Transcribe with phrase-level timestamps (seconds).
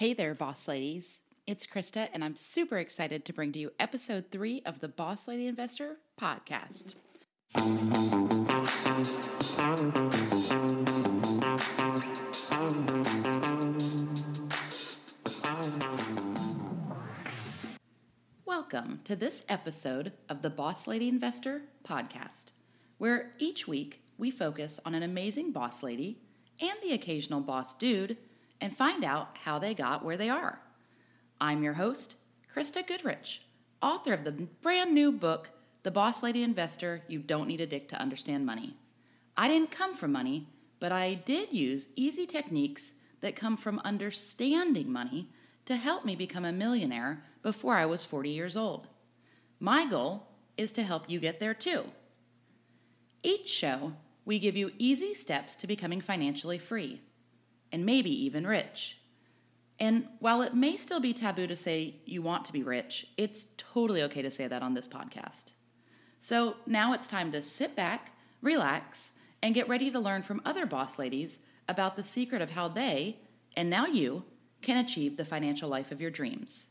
[0.00, 1.18] Hey there, boss ladies.
[1.46, 5.28] It's Krista, and I'm super excited to bring to you episode three of the Boss
[5.28, 6.94] Lady Investor podcast.
[18.46, 22.52] Welcome to this episode of the Boss Lady Investor podcast,
[22.96, 26.22] where each week we focus on an amazing boss lady
[26.58, 28.16] and the occasional boss dude
[28.60, 30.60] and find out how they got where they are.
[31.40, 32.16] I'm your host,
[32.54, 33.42] Krista Goodrich,
[33.82, 35.50] author of the brand new book,
[35.82, 38.76] The Boss Lady Investor You Don't Need a Dick to Understand Money.
[39.36, 44.90] I didn't come from money, but I did use easy techniques that come from understanding
[44.90, 45.30] money
[45.66, 48.88] to help me become a millionaire before I was 40 years old.
[49.58, 51.84] My goal is to help you get there too.
[53.22, 53.92] Each show,
[54.24, 57.00] we give you easy steps to becoming financially free
[57.72, 58.98] and maybe even rich.
[59.78, 63.46] And while it may still be taboo to say you want to be rich, it's
[63.56, 65.52] totally okay to say that on this podcast.
[66.18, 70.66] So now it's time to sit back, relax, and get ready to learn from other
[70.66, 73.18] boss ladies about the secret of how they,
[73.56, 74.24] and now you,
[74.62, 76.66] can achieve the financial life of your dreams.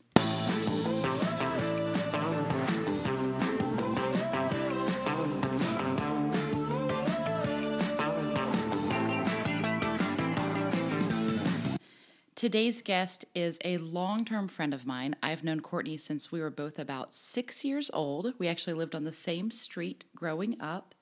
[12.40, 15.14] Today's guest is a long term friend of mine.
[15.22, 18.32] I've known Courtney since we were both about six years old.
[18.38, 20.94] We actually lived on the same street growing up.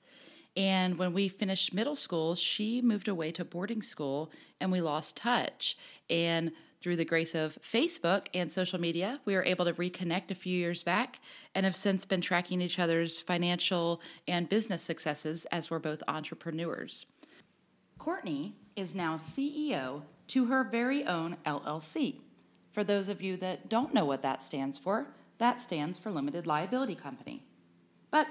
[0.57, 5.15] And when we finished middle school, she moved away to boarding school and we lost
[5.15, 5.77] touch.
[6.09, 6.51] And
[6.81, 10.57] through the grace of Facebook and social media, we were able to reconnect a few
[10.57, 11.21] years back
[11.55, 17.05] and have since been tracking each other's financial and business successes as we're both entrepreneurs.
[17.97, 22.15] Courtney is now CEO to her very own LLC.
[22.71, 26.47] For those of you that don't know what that stands for, that stands for Limited
[26.47, 27.43] Liability Company.
[28.09, 28.27] But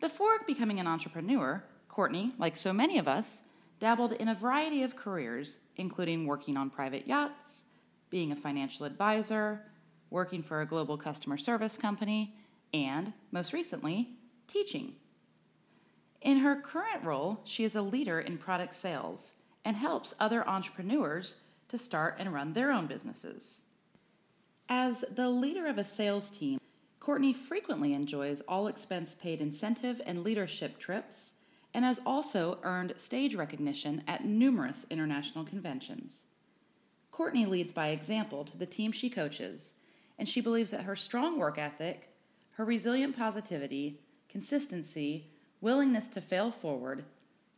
[0.00, 3.38] before becoming an entrepreneur, Courtney, like so many of us,
[3.80, 7.64] dabbled in a variety of careers, including working on private yachts,
[8.10, 9.60] being a financial advisor,
[10.10, 12.34] working for a global customer service company,
[12.72, 14.10] and, most recently,
[14.46, 14.94] teaching.
[16.20, 19.34] In her current role, she is a leader in product sales
[19.64, 21.36] and helps other entrepreneurs
[21.68, 23.62] to start and run their own businesses.
[24.68, 26.60] As the leader of a sales team,
[27.00, 31.32] Courtney frequently enjoys all expense paid incentive and leadership trips
[31.72, 36.24] and has also earned stage recognition at numerous international conventions.
[37.10, 39.72] Courtney leads by example to the team she coaches,
[40.18, 42.08] and she believes that her strong work ethic,
[42.52, 45.26] her resilient positivity, consistency,
[45.60, 47.04] willingness to fail forward,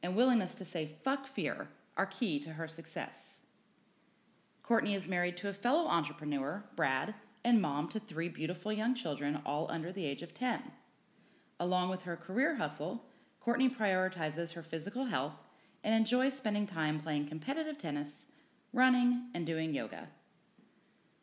[0.02, 3.40] and willingness to say fuck fear are key to her success.
[4.62, 7.14] Courtney is married to a fellow entrepreneur, Brad,
[7.44, 10.62] and mom to three beautiful young children, all under the age of 10.
[11.60, 13.04] Along with her career hustle,
[13.40, 15.44] Courtney prioritizes her physical health
[15.84, 18.26] and enjoys spending time playing competitive tennis,
[18.72, 20.08] running, and doing yoga.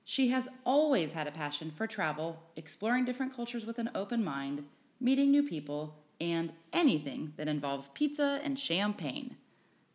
[0.03, 4.65] She has always had a passion for travel, exploring different cultures with an open mind,
[4.99, 9.37] meeting new people, and anything that involves pizza and champagne.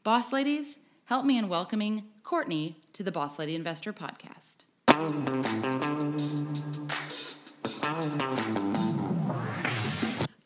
[0.05, 0.77] Boss ladies,
[1.07, 4.67] help me in welcoming Courtney to the Boss Lady Investor Podcast.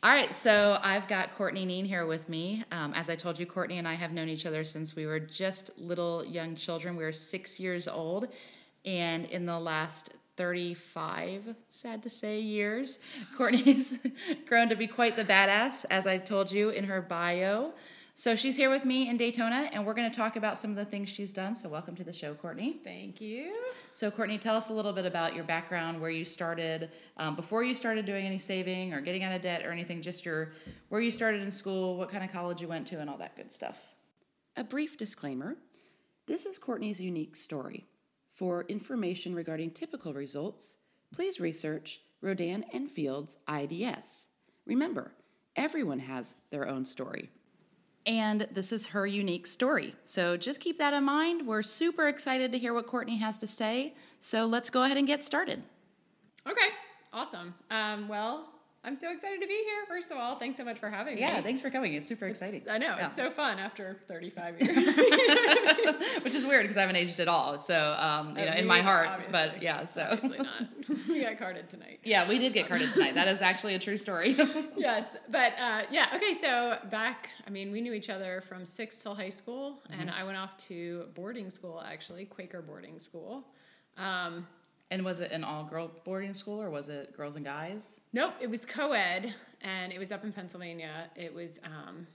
[0.00, 2.62] All right, so I've got Courtney Nein here with me.
[2.70, 5.18] Um, as I told you, Courtney and I have known each other since we were
[5.18, 6.94] just little young children.
[6.94, 8.28] We were six years old,
[8.84, 13.00] and in the last 35, sad to say, years,
[13.36, 13.98] Courtney's
[14.46, 17.72] grown to be quite the badass, as I told you in her bio.
[18.20, 20.76] So she's here with me in Daytona, and we're going to talk about some of
[20.76, 21.54] the things she's done.
[21.54, 22.80] So welcome to the show, Courtney.
[22.82, 23.52] Thank you.
[23.92, 27.62] So Courtney, tell us a little bit about your background, where you started, um, before
[27.62, 30.02] you started doing any saving or getting out of debt or anything.
[30.02, 30.50] Just your
[30.88, 33.36] where you started in school, what kind of college you went to, and all that
[33.36, 33.78] good stuff.
[34.56, 35.56] A brief disclaimer:
[36.26, 37.86] This is Courtney's unique story.
[38.34, 40.78] For information regarding typical results,
[41.14, 44.26] please research Rodan and Fields IDS.
[44.66, 45.12] Remember,
[45.54, 47.30] everyone has their own story.
[48.08, 49.94] And this is her unique story.
[50.06, 51.46] So just keep that in mind.
[51.46, 53.94] We're super excited to hear what Courtney has to say.
[54.22, 55.62] So let's go ahead and get started.
[56.48, 56.68] Okay,
[57.12, 57.54] awesome.
[57.70, 58.48] Um, well,
[58.84, 59.84] I'm so excited to be here.
[59.88, 61.32] First of all, thanks so much for having yeah, me.
[61.34, 61.94] Yeah, thanks for coming.
[61.94, 62.62] It's super exciting.
[62.70, 63.06] I know yeah.
[63.06, 67.58] it's so fun after 35 years, which is weird because I haven't aged at all.
[67.60, 69.32] So um, you know, in my heart, obviously.
[69.32, 69.84] but yeah.
[69.86, 70.62] So obviously not.
[71.08, 72.00] we got carded tonight.
[72.04, 73.14] Yeah, we did get carded tonight.
[73.14, 74.36] That is actually a true story.
[74.76, 76.06] yes, but uh, yeah.
[76.14, 77.30] Okay, so back.
[77.46, 80.00] I mean, we knew each other from sixth till high school, mm-hmm.
[80.00, 83.44] and I went off to boarding school actually, Quaker boarding school.
[83.96, 84.46] Um,
[84.90, 88.00] And was it an all girl boarding school or was it girls and guys?
[88.12, 91.10] Nope, it was co-ed, and it was up in Pennsylvania.
[91.14, 92.06] It was um,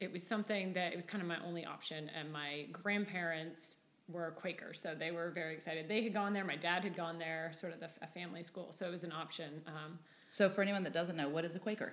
[0.00, 3.76] it was something that it was kind of my only option, and my grandparents
[4.08, 5.86] were Quaker, so they were very excited.
[5.86, 6.44] They had gone there.
[6.44, 9.12] My dad had gone there, sort of the, a family school, so it was an
[9.12, 9.60] option.
[9.66, 11.92] Um, So for anyone that doesn't know, what is a Quaker?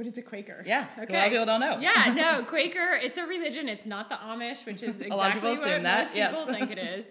[0.00, 0.62] What is a Quaker?
[0.64, 1.78] Yeah, a lot of people don't know.
[1.78, 2.98] Yeah, no, Quaker.
[3.02, 3.68] It's a religion.
[3.68, 6.16] It's not the Amish, which is exactly A lot of people what assume that, most
[6.16, 6.30] yes.
[6.30, 7.04] people think it is.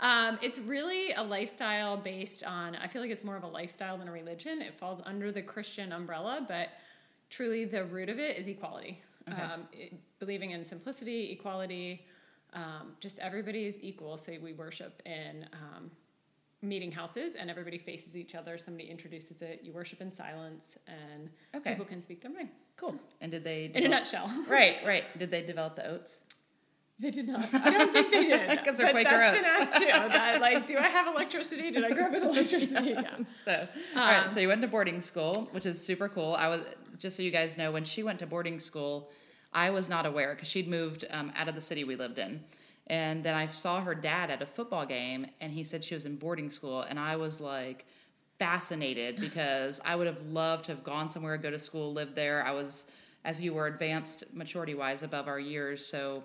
[0.00, 2.76] Um, it's really a lifestyle based on.
[2.76, 4.62] I feel like it's more of a lifestyle than a religion.
[4.62, 6.68] It falls under the Christian umbrella, but
[7.30, 9.02] truly the root of it is equality.
[9.28, 9.42] Okay.
[9.42, 12.06] Um, it, believing in simplicity, equality,
[12.52, 14.16] um, just everybody is equal.
[14.18, 15.90] So we worship in um,
[16.68, 18.58] meeting houses, and everybody faces each other.
[18.58, 19.60] Somebody introduces it.
[19.62, 21.70] You worship in silence, and Okay.
[21.70, 22.50] people can speak their mind.
[22.76, 22.94] Cool.
[23.20, 24.30] And did they In a nutshell.
[24.48, 25.04] Right, right.
[25.18, 26.18] Did they develop the oats?
[26.98, 27.46] They did not.
[27.52, 28.48] I don't think they did.
[28.64, 29.70] 'Cause they're But Quaker that's been oats.
[29.72, 29.86] asked too.
[30.16, 31.70] That like, do I have electricity?
[31.70, 32.90] Did I grow up with electricity?
[32.90, 33.16] Yeah.
[33.44, 34.22] So, all right.
[34.24, 36.34] Um, So you went to boarding school, which is super cool.
[36.34, 36.62] I was
[36.98, 39.10] just so you guys know when she went to boarding school,
[39.52, 42.42] I was not aware because she'd moved um, out of the city we lived in,
[42.88, 46.06] and then I saw her dad at a football game, and he said she was
[46.06, 47.86] in boarding school, and I was like
[48.38, 52.44] fascinated because I would have loved to have gone somewhere, go to school, live there.
[52.44, 52.86] I was,
[53.24, 56.22] as you were, advanced maturity wise above our years, so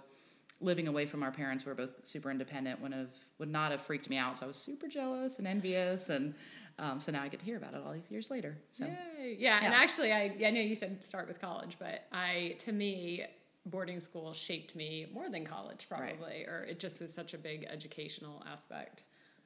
[0.59, 3.09] living away from our parents, we were both super independent, would have
[3.39, 4.37] would not have freaked me out.
[4.37, 6.35] So I was super jealous and envious, and
[6.77, 8.57] um, so now I get to hear about it all these years later.
[8.71, 9.37] So Yay.
[9.39, 13.25] Yeah, and actually, I I know you said start with college, but I to me
[13.65, 16.17] boarding school shaped me more than college Right.
[16.17, 19.03] probably, or it just was such a big educational aspect.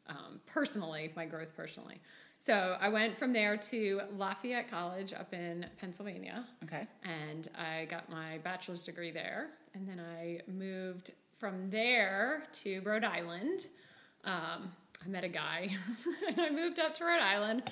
[0.07, 1.99] Um, personally, my growth personally.
[2.39, 6.45] So I went from there to Lafayette College up in Pennsylvania.
[6.63, 9.49] okay, and I got my bachelor's degree there.
[9.73, 13.65] And then I moved from there to Rhode Island.
[14.25, 14.71] Um,
[15.03, 15.69] I met a guy,
[16.27, 17.63] and I moved up to Rhode Island.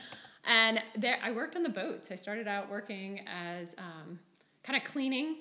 [0.45, 2.09] And there, I worked on the boats.
[2.11, 4.19] I started out working as um,
[4.63, 5.35] kind of cleaning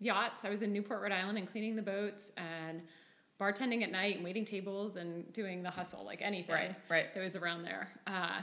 [0.00, 0.44] yachts.
[0.44, 2.82] I was in Newport, Rhode Island, and cleaning the boats and
[3.40, 7.14] bartending at night and waiting tables and doing the hustle, like anything Right, right.
[7.14, 7.88] that was around there.
[8.06, 8.40] Uh,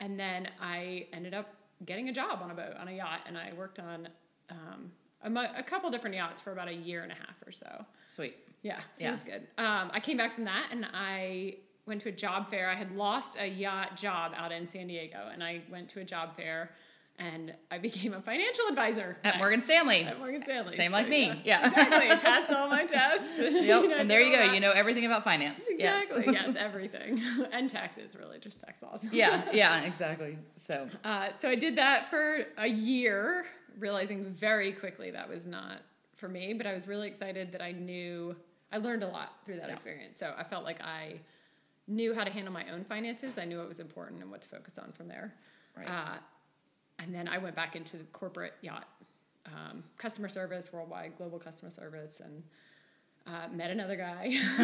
[0.00, 1.54] and then I ended up
[1.84, 4.08] getting a job on a boat on a yacht, and I worked on
[4.50, 4.90] um,
[5.36, 7.84] a, a couple different yachts for about a year and a half or so.
[8.08, 8.36] sweet.
[8.62, 9.10] Yeah, it Yeah.
[9.12, 9.46] was good.
[9.58, 11.56] Um, I came back from that, and I
[11.86, 12.68] went to a job fair.
[12.68, 16.04] I had lost a yacht job out in San Diego, and I went to a
[16.04, 16.70] job fair,
[17.18, 20.02] and I became a financial advisor At Morgan Stanley.
[20.04, 21.40] At Morgan Stanley, Same So, like me.
[21.44, 21.66] Yeah.
[21.66, 22.08] exactly.
[22.18, 23.26] Passed all my tests.
[23.38, 24.42] Yep, You know, and there you go.
[24.46, 24.54] that.
[24.54, 25.64] You know everything about finance.
[25.68, 26.24] Exactly.
[26.26, 26.44] Yes.
[26.48, 27.22] Yes, everything.
[27.52, 29.00] and taxes, really, just tax laws.
[29.12, 30.38] yeah, yeah, exactly.
[30.56, 33.46] So Uh, so I did that for a year,
[33.78, 35.80] realizing very quickly that was not
[36.16, 38.34] for me, but I was really excited that I knew,
[38.72, 39.74] I learned a lot through that Yeah.
[39.74, 40.18] experience.
[40.18, 41.20] So I felt like I
[41.88, 43.38] knew how to handle my own finances.
[43.38, 45.34] I knew what was important and what to focus on from there.
[45.76, 45.88] Right.
[45.88, 46.16] Uh,
[46.98, 48.88] and then I went back into corporate yacht,
[49.46, 52.42] um, customer service, worldwide global customer service, and
[53.26, 54.36] uh, met another guy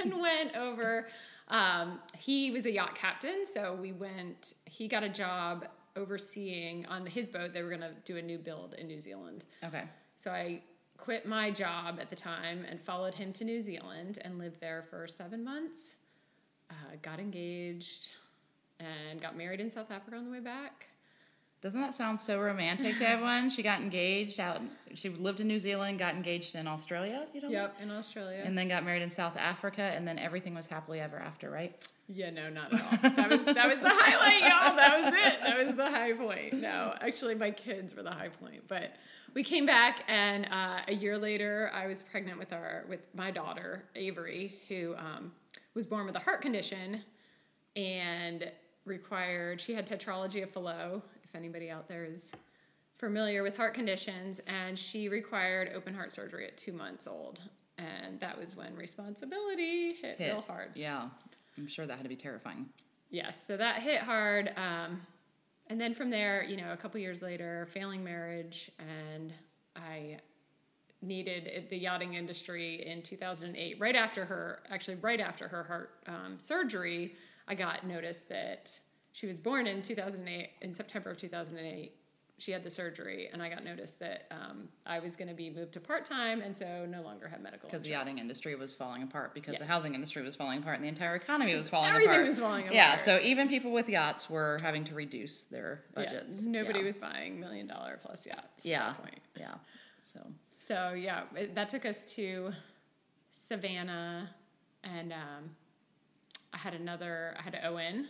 [0.00, 1.08] and went over.
[1.48, 4.54] Um, he was a yacht captain, so we went.
[4.64, 7.52] He got a job overseeing on his boat.
[7.52, 9.44] They were going to do a new build in New Zealand.
[9.64, 9.84] okay,
[10.18, 10.60] So I
[10.98, 14.84] quit my job at the time and followed him to New Zealand and lived there
[14.90, 15.96] for seven months.
[16.70, 18.08] Uh, got engaged
[18.80, 20.88] and got married in South Africa on the way back.
[21.66, 23.50] Doesn't that sound so romantic to everyone?
[23.50, 24.60] She got engaged out.
[24.94, 27.26] She lived in New Zealand, got engaged in Australia.
[27.34, 27.48] You know.
[27.48, 28.40] Yep, in Australia.
[28.44, 31.76] And then got married in South Africa, and then everything was happily ever after, right?
[32.08, 33.10] Yeah, no, not at all.
[33.16, 34.76] That was that was the highlight, y'all.
[34.76, 35.40] That was it.
[35.42, 36.52] That was the high point.
[36.52, 38.62] No, actually, my kids were the high point.
[38.68, 38.92] But
[39.34, 43.32] we came back, and uh, a year later, I was pregnant with our with my
[43.32, 45.32] daughter Avery, who um,
[45.74, 47.02] was born with a heart condition,
[47.74, 48.52] and
[48.84, 49.60] required.
[49.60, 51.02] She had tetralogy of Fallot.
[51.36, 52.30] Anybody out there is
[52.98, 57.40] familiar with heart conditions, and she required open heart surgery at two months old.
[57.78, 60.32] And that was when responsibility hit, Hit.
[60.32, 60.70] real hard.
[60.74, 61.08] Yeah,
[61.58, 62.66] I'm sure that had to be terrifying.
[63.10, 64.52] Yes, so that hit hard.
[64.56, 65.02] Um,
[65.68, 69.32] and then from there, you know, a couple years later, failing marriage, and
[69.76, 70.18] I
[71.02, 73.78] needed the yachting industry in 2008.
[73.78, 77.14] Right after her, actually, right after her heart um, surgery,
[77.46, 78.78] I got notice that
[79.16, 81.90] she was born in 2008, in September of 2008.
[82.36, 85.48] She had the surgery, and I got notice that um, I was going to be
[85.48, 88.74] moved to part time, and so no longer had medical Because the yachting industry was
[88.74, 91.88] falling apart, because the housing industry was falling apart, and the entire economy was falling
[91.88, 92.26] Everything apart.
[92.26, 92.74] was falling apart.
[92.74, 96.42] Yeah, so even people with yachts were having to reduce their budgets.
[96.42, 96.84] Yeah, nobody yeah.
[96.84, 98.58] was buying million dollar plus yachts.
[98.58, 99.20] at Yeah, that point.
[99.38, 99.54] yeah.
[100.02, 100.20] So
[100.68, 102.52] So yeah, it, that took us to
[103.32, 104.28] Savannah,
[104.84, 105.50] and um,
[106.52, 108.08] I had another, I had Owen.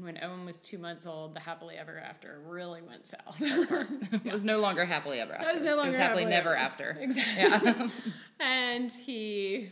[0.00, 3.36] And when Owen was two months old, the happily ever after really went south.
[3.38, 5.50] it was no longer happily ever after.
[5.50, 6.56] It was no longer it was happily, happily never ever.
[6.56, 6.96] after.
[7.00, 7.70] Exactly.
[7.70, 7.88] Yeah.
[8.40, 9.70] and he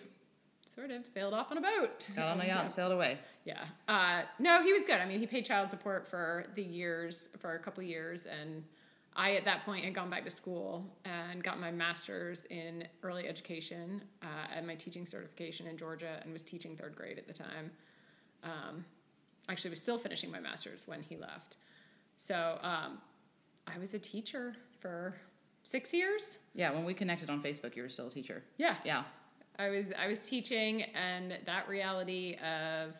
[0.74, 2.08] sort of sailed off on a boat.
[2.14, 3.18] Got on a yacht and sailed away.
[3.46, 3.64] Yeah.
[3.88, 4.96] Uh, no, he was good.
[4.96, 8.26] I mean, he paid child support for the years, for a couple years.
[8.26, 8.64] And
[9.16, 13.26] I, at that point, had gone back to school and got my master's in early
[13.26, 17.32] education uh, and my teaching certification in Georgia and was teaching third grade at the
[17.32, 17.70] time.
[18.44, 18.84] Um,
[19.48, 21.56] actually, was still finishing my master's when he left.
[22.18, 22.98] So um,
[23.66, 25.14] I was a teacher for
[25.62, 26.38] six years.
[26.54, 28.42] Yeah, when we connected on Facebook, you were still a teacher.
[28.56, 28.76] Yeah.
[28.84, 29.04] Yeah.
[29.58, 32.94] I was I was teaching, and that reality of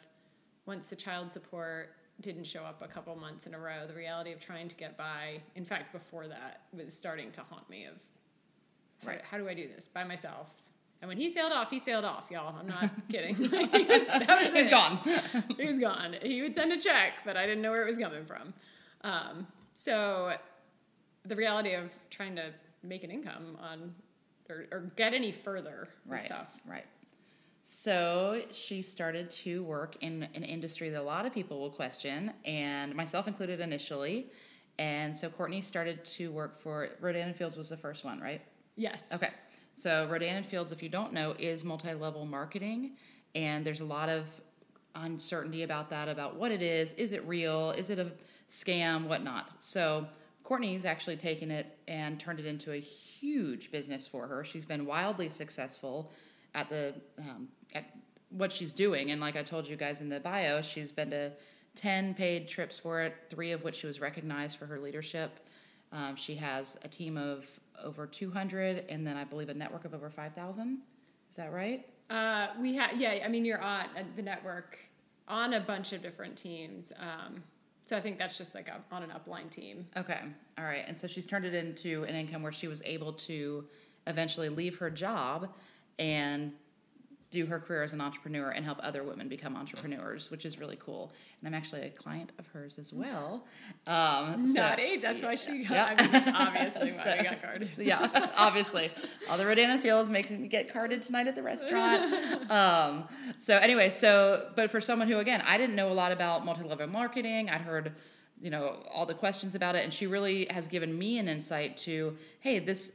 [0.67, 1.91] once the child support
[2.21, 4.97] didn't show up a couple months in a row, the reality of trying to get
[4.97, 5.41] by.
[5.55, 7.85] In fact, before that was starting to haunt me.
[7.85, 7.95] Of
[9.03, 9.21] how, Right.
[9.23, 10.49] how do I do this by myself?
[11.01, 12.55] And when he sailed off, he sailed off, y'all.
[12.59, 13.35] I'm not kidding.
[13.37, 14.71] he was, that was He's it.
[14.71, 14.99] gone.
[15.57, 16.17] he was gone.
[16.23, 18.53] He would send a check, but I didn't know where it was coming from.
[19.03, 20.35] Um, so
[21.25, 22.51] the reality of trying to
[22.83, 23.95] make an income on
[24.49, 26.23] or, or get any further right.
[26.23, 26.49] stuff.
[26.67, 26.87] Right.
[27.63, 32.33] So she started to work in an industry that a lot of people will question,
[32.47, 34.31] and myself included initially.
[34.79, 38.41] And so Courtney started to work for Rodan and Fields was the first one, right?
[38.77, 39.03] Yes.
[39.13, 39.31] Okay.
[39.79, 42.97] So Rodan and Fields, if you don't know, is multi-level marketing,
[43.37, 44.25] and there's a lot of
[44.97, 46.95] uncertainty about that, about what it is.
[46.95, 47.71] Is it real?
[47.71, 48.11] Is it a
[48.51, 49.07] scam?
[49.07, 49.63] Whatnot.
[49.63, 50.09] So
[50.43, 54.43] Courtney's actually taken it and turned it into a huge business for her.
[54.43, 56.11] She's been wildly successful
[56.57, 57.85] at the um, at
[58.31, 61.31] what she's doing, and like I told you guys in the bio, she's been to
[61.77, 65.39] ten paid trips for it, three of which she was recognized for her leadership.
[65.93, 67.47] Um, she has a team of
[67.83, 70.79] over 200, and then I believe a network of over 5,000.
[71.31, 71.87] Is that right?
[72.11, 74.79] Uh, we have, yeah, I mean, you're on uh, the network
[75.27, 76.93] on a bunch of different teams.
[76.99, 77.43] Um,
[77.85, 79.87] so I think that's just like a, on an upline team.
[79.97, 80.21] Okay.
[80.59, 80.85] All right.
[80.87, 83.65] And so she's turned it into an income where she was able to
[84.07, 85.51] eventually leave her job
[85.99, 86.53] and
[87.31, 90.77] do her career as an entrepreneur and help other women become entrepreneurs, which is really
[90.77, 91.13] cool.
[91.41, 93.45] And I'm actually a client of hers as well.
[93.87, 94.97] Um, so- Naughty.
[94.97, 95.95] That's why she got, Yeah.
[95.99, 97.71] I mean, obviously why I got carded.
[97.79, 98.91] yeah, obviously.
[99.31, 102.15] All the Rodan and Fields makes me get carded tonight at the restaurant.
[102.49, 103.07] Um,
[103.39, 106.87] so anyway, so but for someone who again, I didn't know a lot about multi-level
[106.87, 107.51] marketing.
[107.51, 107.93] I'd heard,
[108.41, 111.77] you know, all the questions about it, and she really has given me an insight
[111.79, 112.93] to, hey, this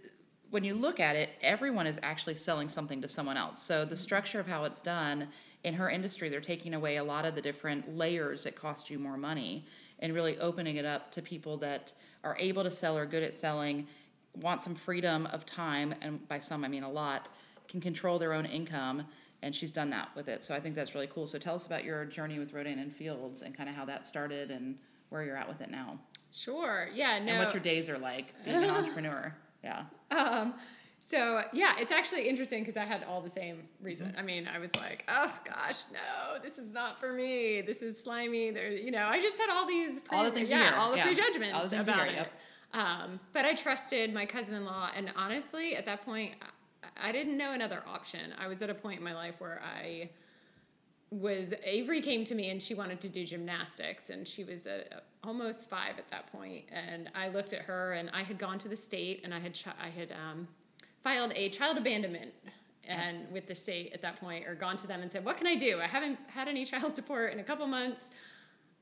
[0.54, 3.60] when you look at it, everyone is actually selling something to someone else.
[3.60, 4.02] So the mm-hmm.
[4.02, 5.28] structure of how it's done
[5.64, 9.00] in her industry, they're taking away a lot of the different layers that cost you
[9.00, 9.66] more money
[9.98, 11.94] and really opening it up to people that
[12.24, 13.88] are able to sell or good at selling,
[14.42, 17.30] want some freedom of time, and by some I mean a lot,
[17.68, 19.04] can control their own income.
[19.42, 20.44] And she's done that with it.
[20.44, 21.26] So I think that's really cool.
[21.26, 24.06] So tell us about your journey with Rodan and Fields and kind of how that
[24.06, 24.78] started and
[25.10, 25.98] where you're at with it now.
[26.32, 26.90] Sure.
[26.94, 27.18] Yeah.
[27.18, 27.32] No.
[27.32, 29.34] And what your days are like being an entrepreneur.
[29.64, 29.84] Yeah.
[30.12, 30.54] Um,
[31.00, 34.14] so yeah, it's actually interesting because I had all the same reason.
[34.18, 37.62] I mean, I was like, oh gosh, no, this is not for me.
[37.62, 38.52] This is slimy.
[38.52, 40.98] There, you know, I just had all these, pre- All the things yeah, all the
[40.98, 41.06] yeah.
[41.06, 42.14] prejudgments All the about hear, it.
[42.14, 42.32] yep.
[42.74, 47.52] Um, but I trusted my cousin-in-law, and honestly, at that point, I, I didn't know
[47.52, 48.34] another option.
[48.40, 50.10] I was at a point in my life where I
[51.20, 55.02] was Avery came to me and she wanted to do gymnastics and she was a,
[55.24, 58.68] almost five at that point and I looked at her and I had gone to
[58.68, 60.48] the state and I had chi- I had um,
[61.04, 62.34] filed a child abandonment
[62.86, 65.46] and with the state at that point or gone to them and said what can
[65.46, 65.80] I do?
[65.80, 68.10] I haven't had any child support in a couple months.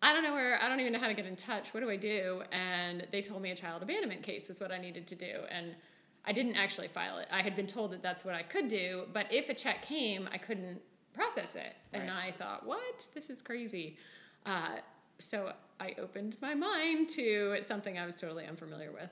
[0.01, 1.73] I don't know where I don't even know how to get in touch.
[1.73, 2.43] What do I do?
[2.51, 5.75] And they told me a child abandonment case was what I needed to do and
[6.23, 7.27] I didn't actually file it.
[7.31, 10.29] I had been told that that's what I could do but if a check came
[10.31, 10.81] I couldn't
[11.13, 11.75] process it.
[11.93, 12.27] And Right.
[12.27, 13.07] I thought, what?
[13.13, 13.97] This is crazy.
[14.45, 14.77] Uh,
[15.19, 19.09] so I opened my mind to something I was totally unfamiliar with.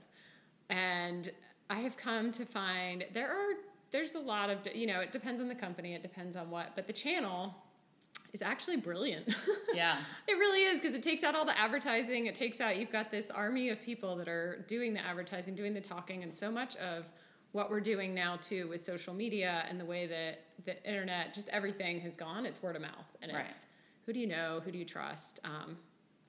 [0.69, 1.31] And
[1.69, 3.53] I have come to find there are,
[3.91, 6.75] there's a lot of, you know, it depends on the company, it depends on what,
[6.75, 7.53] but the channel
[8.33, 9.35] is actually brilliant.
[9.71, 9.99] Yeah.
[10.27, 12.25] It really is because it takes out all the advertising.
[12.25, 15.75] It takes out, you've got this army of people that are doing the advertising, doing
[15.75, 17.05] the talking, and so much of
[17.51, 21.47] what we're doing now too with social media and the way that the internet, just
[21.49, 23.15] everything has gone, it's word of mouth.
[23.21, 23.45] And Right.
[23.47, 23.57] it's
[24.05, 24.61] who do you know?
[24.63, 25.39] Who do you trust?
[25.43, 25.77] Um,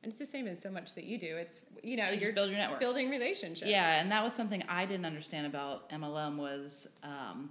[0.03, 1.37] and it's the same as so much that you do.
[1.37, 2.81] It's, you know, you you're build your network.
[2.81, 3.71] building relationships.
[3.71, 7.51] Yeah, and that was something I didn't understand about MLM was um,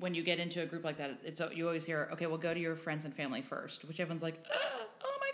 [0.00, 2.54] when you get into a group like that, it's you always hear, okay, well, go
[2.54, 5.31] to your friends and family first, which everyone's like, "Ah, oh my god, not that.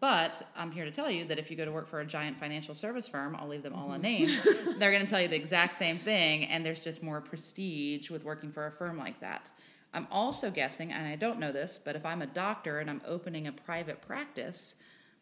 [0.00, 2.38] But I'm here to tell you that if you go to work for a giant
[2.38, 4.78] financial service firm, I'll leave them all unnamed, mm-hmm.
[4.78, 8.24] they're going to tell you the exact same thing, and there's just more prestige with
[8.24, 9.50] working for a firm like that.
[9.94, 13.02] I'm also guessing, and I don't know this, but if I'm a doctor and I'm
[13.06, 14.76] opening a private practice,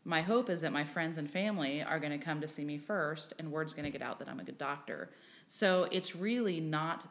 [0.05, 2.77] my hope is that my friends and family are going to come to see me
[2.77, 5.11] first, and word's going to get out that I'm a good doctor.
[5.49, 7.05] So it's really not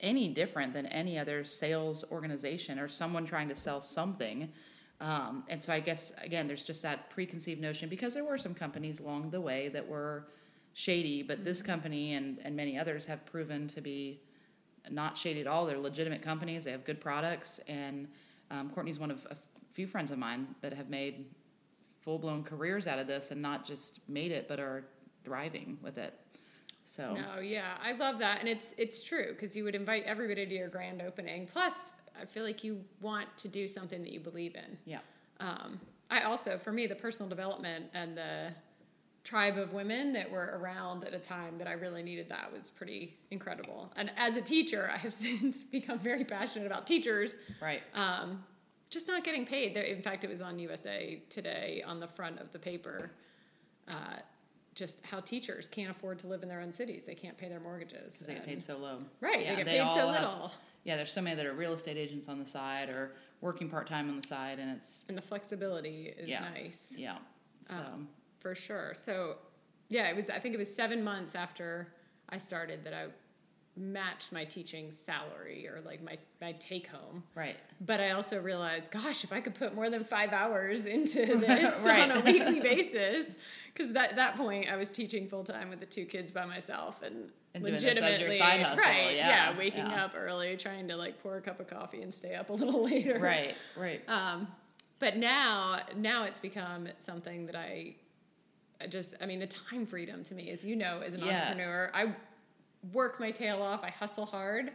[0.00, 4.52] any different than any other sales organization or someone trying to sell something.
[5.00, 8.54] Um, and so I guess again, there's just that preconceived notion because there were some
[8.54, 10.26] companies along the way that were
[10.74, 14.20] shady, but this company and, and many others have proven to be
[14.90, 15.66] not shady at all.
[15.66, 16.64] They're legitimate companies.
[16.64, 18.08] They have good products, and
[18.50, 19.36] um, Courtney's one of a
[19.72, 21.26] few friends of mine that have made
[22.00, 24.84] full blown careers out of this and not just made it, but are
[25.24, 26.14] thriving with it.
[26.84, 30.46] So no, yeah, I love that, and it's it's true because you would invite everybody
[30.46, 31.46] to your grand opening.
[31.46, 31.74] Plus,
[32.20, 34.76] I feel like you want to do something that you believe in.
[34.84, 34.98] Yeah.
[35.40, 38.50] Um, I also, for me, the personal development and the
[39.24, 42.70] tribe of women that were around at a time that I really needed that was
[42.70, 43.92] pretty incredible.
[43.96, 47.36] And as a teacher, I have since become very passionate about teachers.
[47.60, 47.82] Right.
[47.94, 48.42] Um,
[48.90, 49.76] just not getting paid.
[49.76, 53.10] There, In fact, it was on USA Today on the front of the paper.
[53.86, 54.16] Uh,
[54.74, 57.04] just how teachers can't afford to live in their own cities.
[57.04, 58.14] They can't pay their mortgages.
[58.14, 59.00] Because they get paid so low.
[59.20, 59.42] Right.
[59.42, 60.30] Yeah, they get they paid so little.
[60.30, 60.52] Have,
[60.88, 63.86] yeah, there's so many that are real estate agents on the side or working part
[63.86, 66.94] time on the side, and it's and the flexibility is yeah, nice.
[66.96, 67.18] Yeah.
[67.60, 67.76] So.
[67.76, 68.08] Um,
[68.40, 68.94] for sure.
[68.98, 69.36] So,
[69.90, 70.30] yeah, it was.
[70.30, 71.88] I think it was seven months after
[72.30, 73.08] I started that I
[73.78, 77.22] matched my teaching salary or like my, my take home.
[77.34, 77.56] Right.
[77.80, 81.80] But I also realized, gosh, if I could put more than five hours into this
[81.82, 82.10] right.
[82.10, 83.36] on a weekly basis,
[83.72, 87.02] because at that point I was teaching full time with the two kids by myself
[87.02, 89.16] and, and legitimately, hustle, right?
[89.16, 90.04] Yeah, yeah waking yeah.
[90.04, 92.84] up early, trying to like pour a cup of coffee and stay up a little
[92.84, 93.18] later.
[93.18, 93.54] Right.
[93.76, 94.02] Right.
[94.08, 94.48] Um,
[94.98, 97.94] but now, now it's become something that I
[98.86, 101.48] just I mean the time freedom to me, as you know, as an yeah.
[101.48, 102.14] entrepreneur, I
[102.92, 104.72] work my tail off, I hustle hard.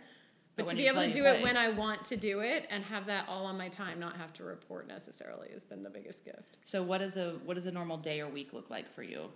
[0.55, 2.67] But, but to be able play, to do it when I want to do it
[2.69, 5.89] and have that all on my time, not have to report necessarily, has been the
[5.89, 6.57] biggest gift.
[6.61, 9.29] So, what is a what does a normal day or week look like for you?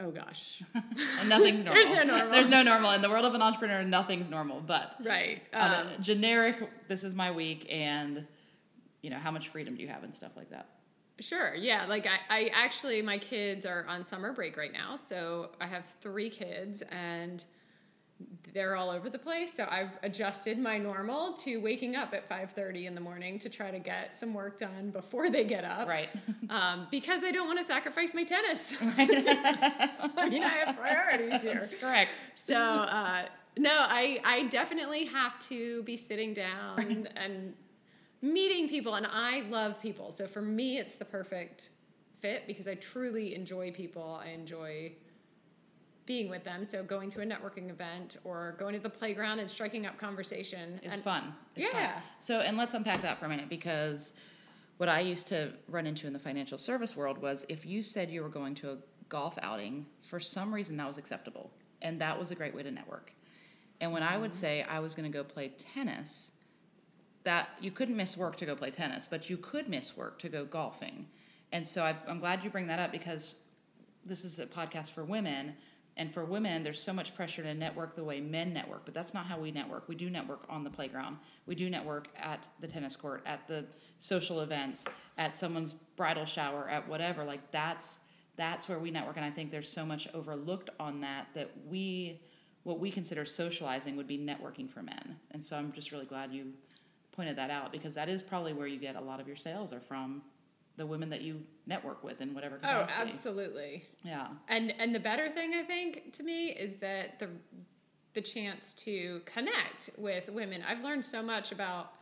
[0.00, 0.60] Oh gosh,
[1.28, 1.84] nothing's normal.
[1.84, 2.32] There's no normal.
[2.32, 3.84] There's no normal in the world of an entrepreneur.
[3.84, 5.42] Nothing's normal, but right.
[5.52, 6.56] Um, generic.
[6.88, 8.26] This is my week, and
[9.00, 10.66] you know how much freedom do you have and stuff like that.
[11.20, 11.54] Sure.
[11.54, 11.86] Yeah.
[11.86, 14.96] Like I, I actually, my kids are on summer break right now.
[14.96, 17.44] So I have three kids and
[18.52, 19.54] they're all over the place.
[19.54, 23.70] So I've adjusted my normal to waking up at 5:30 in the morning to try
[23.70, 25.88] to get some work done before they get up.
[25.88, 26.08] Right.
[26.50, 28.72] Um, because I don't want to sacrifice my tennis.
[28.80, 31.54] I mean, I have priorities here.
[31.54, 32.10] That's correct.
[32.36, 33.26] So uh,
[33.58, 37.52] no, I I definitely have to be sitting down and
[38.22, 40.10] meeting people and I love people.
[40.10, 41.68] So for me it's the perfect
[42.20, 44.18] fit because I truly enjoy people.
[44.24, 44.92] I enjoy
[46.08, 46.64] being with them.
[46.64, 50.80] So going to a networking event or going to the playground and striking up conversation.
[50.82, 51.34] It's and, fun.
[51.54, 51.92] It's yeah.
[51.92, 52.02] Fun.
[52.18, 54.14] So and let's unpack that for a minute because
[54.78, 58.10] what I used to run into in the financial service world was if you said
[58.10, 58.76] you were going to a
[59.10, 61.50] golf outing, for some reason that was acceptable.
[61.82, 63.12] And that was a great way to network.
[63.80, 64.14] And when mm-hmm.
[64.14, 64.40] I would mm-hmm.
[64.40, 66.32] say I was going to go play tennis,
[67.24, 70.28] that you couldn't miss work to go play tennis, but you could miss work to
[70.30, 71.06] go golfing.
[71.52, 73.36] And so I, I'm glad you bring that up because
[74.06, 75.54] this is a podcast for women.
[75.98, 79.12] And for women, there's so much pressure to network the way men network, but that's
[79.12, 79.88] not how we network.
[79.88, 81.16] We do network on the playground.
[81.44, 83.64] We do network at the tennis court, at the
[83.98, 84.84] social events,
[85.18, 87.24] at someone's bridal shower, at whatever.
[87.24, 87.98] Like that's
[88.36, 89.16] that's where we network.
[89.16, 92.20] And I think there's so much overlooked on that that we
[92.62, 95.16] what we consider socializing would be networking for men.
[95.32, 96.52] And so I'm just really glad you
[97.10, 99.72] pointed that out because that is probably where you get a lot of your sales
[99.72, 100.22] are from
[100.78, 102.94] the women that you network with in whatever oh, capacity.
[102.96, 103.84] Oh, absolutely.
[104.02, 104.28] Yeah.
[104.48, 107.28] And and the better thing I think to me is that the
[108.14, 110.62] the chance to connect with women.
[110.66, 111.92] I've learned so much about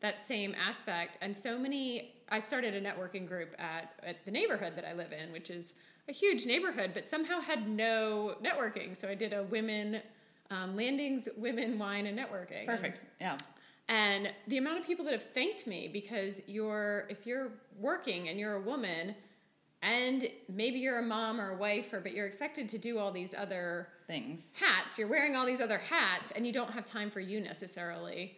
[0.00, 4.72] that same aspect and so many I started a networking group at at the neighborhood
[4.76, 5.74] that I live in, which is
[6.08, 8.98] a huge neighborhood, but somehow had no networking.
[8.98, 10.00] So I did a women
[10.50, 12.66] um, landings, women, wine, and networking.
[12.66, 13.02] Perfect.
[13.20, 13.36] Yeah.
[13.90, 18.38] And the amount of people that have thanked me because you're, if you're working and
[18.38, 19.16] you're a woman,
[19.82, 23.10] and maybe you're a mom or a wife, or but you're expected to do all
[23.10, 24.96] these other things, hats.
[24.96, 28.36] You're wearing all these other hats, and you don't have time for you necessarily.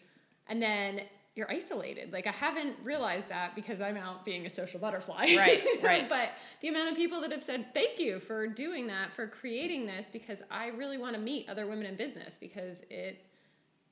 [0.48, 1.02] And then
[1.34, 2.12] you're isolated.
[2.12, 5.34] Like I haven't realized that because I'm out being a social butterfly.
[5.36, 6.08] Right, right.
[6.08, 6.30] but
[6.62, 10.08] the amount of people that have said thank you for doing that, for creating this,
[10.10, 13.24] because I really want to meet other women in business because it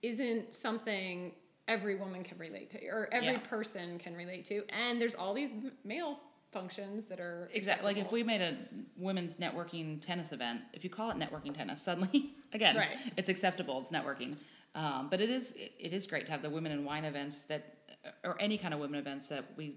[0.02, 1.32] isn't something
[1.70, 3.38] every woman can relate to or every yeah.
[3.38, 5.50] person can relate to and there's all these
[5.84, 6.18] male
[6.52, 8.56] functions that are exactly like if we made a
[8.96, 12.96] women's networking tennis event if you call it networking tennis suddenly again right.
[13.16, 14.36] it's acceptable it's networking
[14.74, 17.62] Um, but it is it is great to have the women in wine events that,
[18.24, 19.76] or any kind of women events that we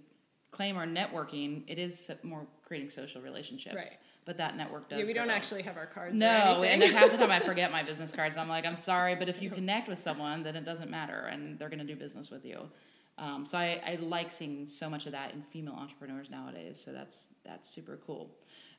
[0.51, 1.63] claim are networking.
[1.67, 3.75] It is more creating social relationships.
[3.75, 3.97] Right.
[4.25, 4.99] But that network does.
[4.99, 5.35] Yeah, we don't grow.
[5.35, 6.17] actually have our cards.
[6.17, 8.37] No, and half the time I forget my business cards.
[8.37, 11.59] I'm like, I'm sorry, but if you connect with someone, then it doesn't matter, and
[11.59, 12.69] they're going to do business with you.
[13.17, 16.81] Um, so I, I like seeing so much of that in female entrepreneurs nowadays.
[16.83, 18.29] So that's that's super cool.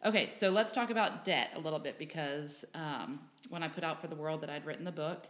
[0.05, 4.01] Okay, so let's talk about debt a little bit because um, when I put out
[4.01, 5.27] for the world that I'd written the book,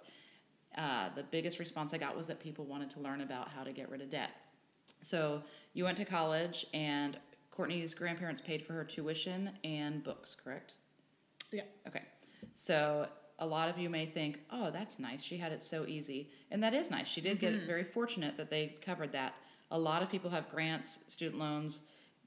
[0.76, 3.72] uh, the biggest response I got was that people wanted to learn about how to
[3.72, 4.30] get rid of debt.
[5.00, 5.42] So
[5.74, 7.16] you went to college, and
[7.54, 10.74] Courtney's grandparents paid for her tuition and books, correct?
[11.52, 11.62] yeah.
[11.86, 12.02] Okay.
[12.54, 13.06] So
[13.38, 15.22] a lot of you may think, oh, that's nice.
[15.22, 16.30] She had it so easy.
[16.50, 17.06] And that is nice.
[17.06, 17.66] She did get mm-hmm.
[17.66, 19.34] very fortunate that they covered that.
[19.70, 21.80] A lot of people have grants, student loans,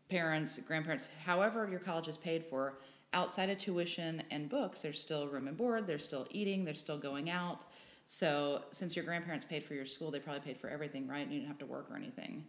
[0.09, 2.79] parents, grandparents, however your college is paid for.
[3.13, 6.97] Outside of tuition and books, there's still room and board, there's still eating, there's still
[6.97, 7.65] going out.
[8.05, 11.19] So since your grandparents paid for your school, they probably paid for everything, right?
[11.19, 12.45] And you didn't have to work or anything.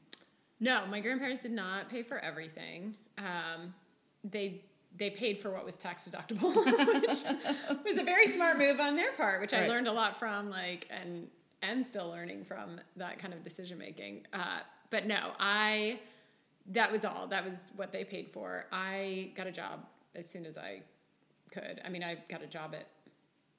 [0.61, 2.97] No, my grandparents did not pay for everything.
[3.17, 3.75] Um,
[4.25, 4.63] they
[4.97, 6.55] they paid for what was tax deductible,
[7.03, 10.51] which was a very smart move on their part, which I learned a lot from.
[10.51, 11.29] Like, and
[11.63, 14.27] am still learning from that kind of decision making.
[14.33, 16.01] Uh, but no, I
[16.73, 17.27] that was all.
[17.29, 18.67] That was what they paid for.
[18.73, 20.83] I got a job as soon as I
[21.51, 21.81] could.
[21.85, 22.87] I mean, I got a job at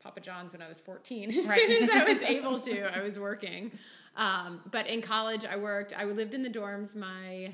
[0.01, 1.29] Papa John's when I was 14.
[1.39, 1.57] As Right.
[1.59, 3.71] soon as I was able to, I was working.
[4.15, 5.93] Um, but in college, I worked.
[5.97, 7.53] I lived in the dorms my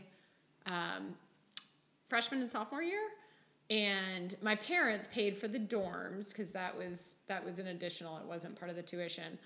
[0.65, 1.13] um,
[2.09, 3.01] freshman and sophomore year,
[3.69, 8.17] and my parents paid for the dorms because that was that was an additional.
[8.17, 9.37] It wasn't part of the tuition.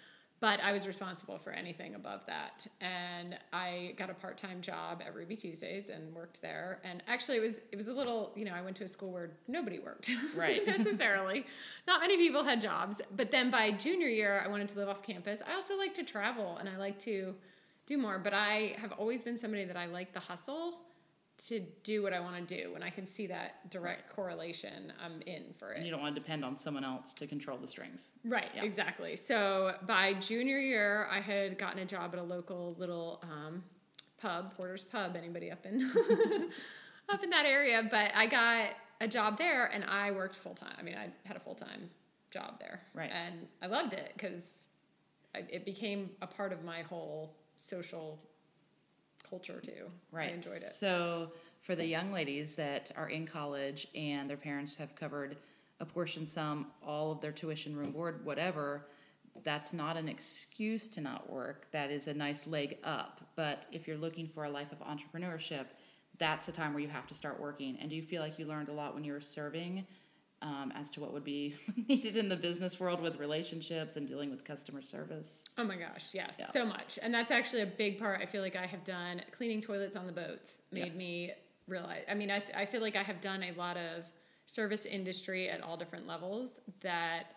[0.41, 5.13] But I was responsible for anything above that, and I got a part-time job at
[5.13, 6.79] Ruby Tuesdays and worked there.
[6.85, 9.11] And actually, it was it was a little, you know, I went to a school
[9.11, 10.65] where nobody worked, Right.
[10.77, 11.45] necessarily.
[11.87, 13.01] Not many people had jobs.
[13.17, 15.41] But then by junior year, I wanted to live off campus.
[15.45, 17.35] I also like to travel and I like to
[17.85, 18.17] do more.
[18.17, 20.79] But I have always been somebody that I like the hustle
[21.47, 22.73] to do what I want to do.
[22.73, 25.85] When I can see that direct correlation, I'm in for And it.
[25.85, 28.11] you don't want to depend on someone else to control the strings.
[28.25, 28.63] Right, Yeah.
[28.63, 29.15] exactly.
[29.15, 33.63] So by junior year, I had gotten a job at a local little um,
[34.21, 35.15] pub, Porter's Pub.
[35.17, 35.89] Anybody up in
[37.09, 37.87] up in that area?
[37.89, 38.71] But I got
[39.01, 40.73] a job there, and I worked full time.
[40.77, 41.89] I mean, I had a full time
[42.31, 43.09] job there, Right.
[43.11, 44.65] And I loved it because
[45.33, 48.19] it became a part of my whole social
[49.29, 49.89] culture too.
[50.11, 50.31] Right.
[50.31, 50.61] I enjoyed it.
[50.61, 55.37] So for the young ladies that are in college and their parents have covered
[55.79, 58.85] a portion, some, all of their tuition, room, board, whatever,
[59.43, 61.67] that's not an excuse to not work.
[61.71, 63.21] That is a nice leg up.
[63.35, 65.65] But if you're looking for a life of entrepreneurship,
[66.17, 67.77] that's the time where you have to start working.
[67.79, 69.85] And do you feel like you learned a lot when you were serving
[70.41, 71.55] um, as to what would be
[71.87, 75.43] needed in the business world with relationships and dealing with customer service?
[75.57, 76.47] Oh my gosh, yes, Yeah.
[76.47, 76.97] so much.
[77.01, 79.21] And that's actually a big part I feel like I have done.
[79.31, 80.97] Cleaning toilets on the boats made Yeah.
[80.97, 81.31] me
[81.67, 82.03] realize.
[82.09, 84.05] I mean, I, I feel like I have done a lot of
[84.45, 87.35] service industry at all different levels that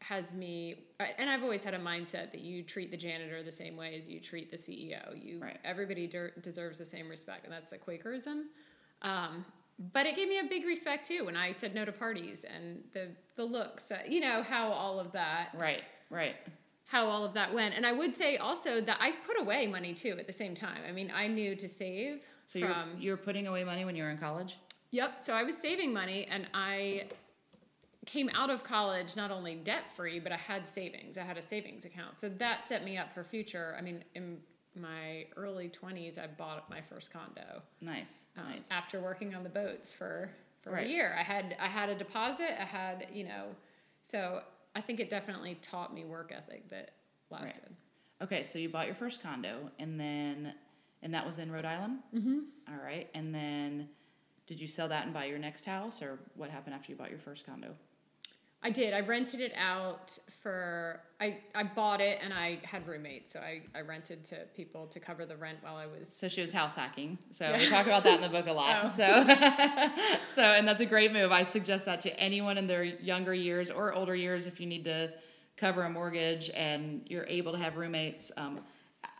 [0.00, 0.84] has me
[1.18, 4.08] and I've always had a mindset that you treat the janitor the same way as
[4.08, 5.12] you treat the CEO.
[5.20, 5.58] You Right.
[5.64, 8.44] everybody der- deserves the same respect and that's the Quakerism.
[9.02, 9.44] Um,
[9.92, 12.80] but it gave me a big respect too when I said no to parties and
[12.92, 16.34] the the looks, uh, you know, how all of that Right, right.
[16.86, 17.74] how all of that went.
[17.74, 20.80] And I would say also that I put away money too at the same time.
[20.88, 24.02] I mean, I knew to save So you're, from you're putting away money when you
[24.02, 24.56] were in college?
[24.90, 27.04] Yep, so I was saving money and I
[28.06, 31.18] came out of college not only debt free, but I had savings.
[31.18, 32.18] I had a savings account.
[32.18, 33.76] So that set me up for future.
[33.78, 34.38] I mean, in
[34.74, 38.66] my early 20s, I bought my first condo Nice, um, nice.
[38.70, 40.30] after working on the boats for
[40.62, 40.86] for Right.
[40.86, 41.14] a year.
[41.18, 42.60] I had I had a deposit.
[42.60, 43.46] I had you know,
[44.04, 44.42] so
[44.74, 46.90] I think it definitely taught me work ethic that
[47.30, 47.74] lasted.
[48.20, 50.52] Okay, so you bought your first condo, and then,
[51.02, 52.00] and that was in Rhode Island.
[52.14, 52.38] Mm-hmm.
[52.68, 53.88] All right, and then,
[54.48, 57.10] did you sell that and buy your next house, or what happened after you bought
[57.10, 57.74] your first condo?
[58.62, 58.92] I did.
[58.92, 63.62] I rented it out for I I bought it and I had roommates, so I
[63.72, 66.08] I rented to people to cover the rent while I was.
[66.12, 67.18] So she was house hacking.
[67.30, 67.58] So Yeah.
[67.58, 68.84] we talk about that in the book a lot.
[68.84, 68.88] Oh.
[68.88, 69.06] So,
[70.34, 71.30] so and that's a great move.
[71.30, 74.84] I suggest that to anyone in their younger years or older years if you need
[74.84, 75.12] to
[75.56, 78.30] cover a mortgage and you're able to have roommates.
[78.36, 78.60] Um,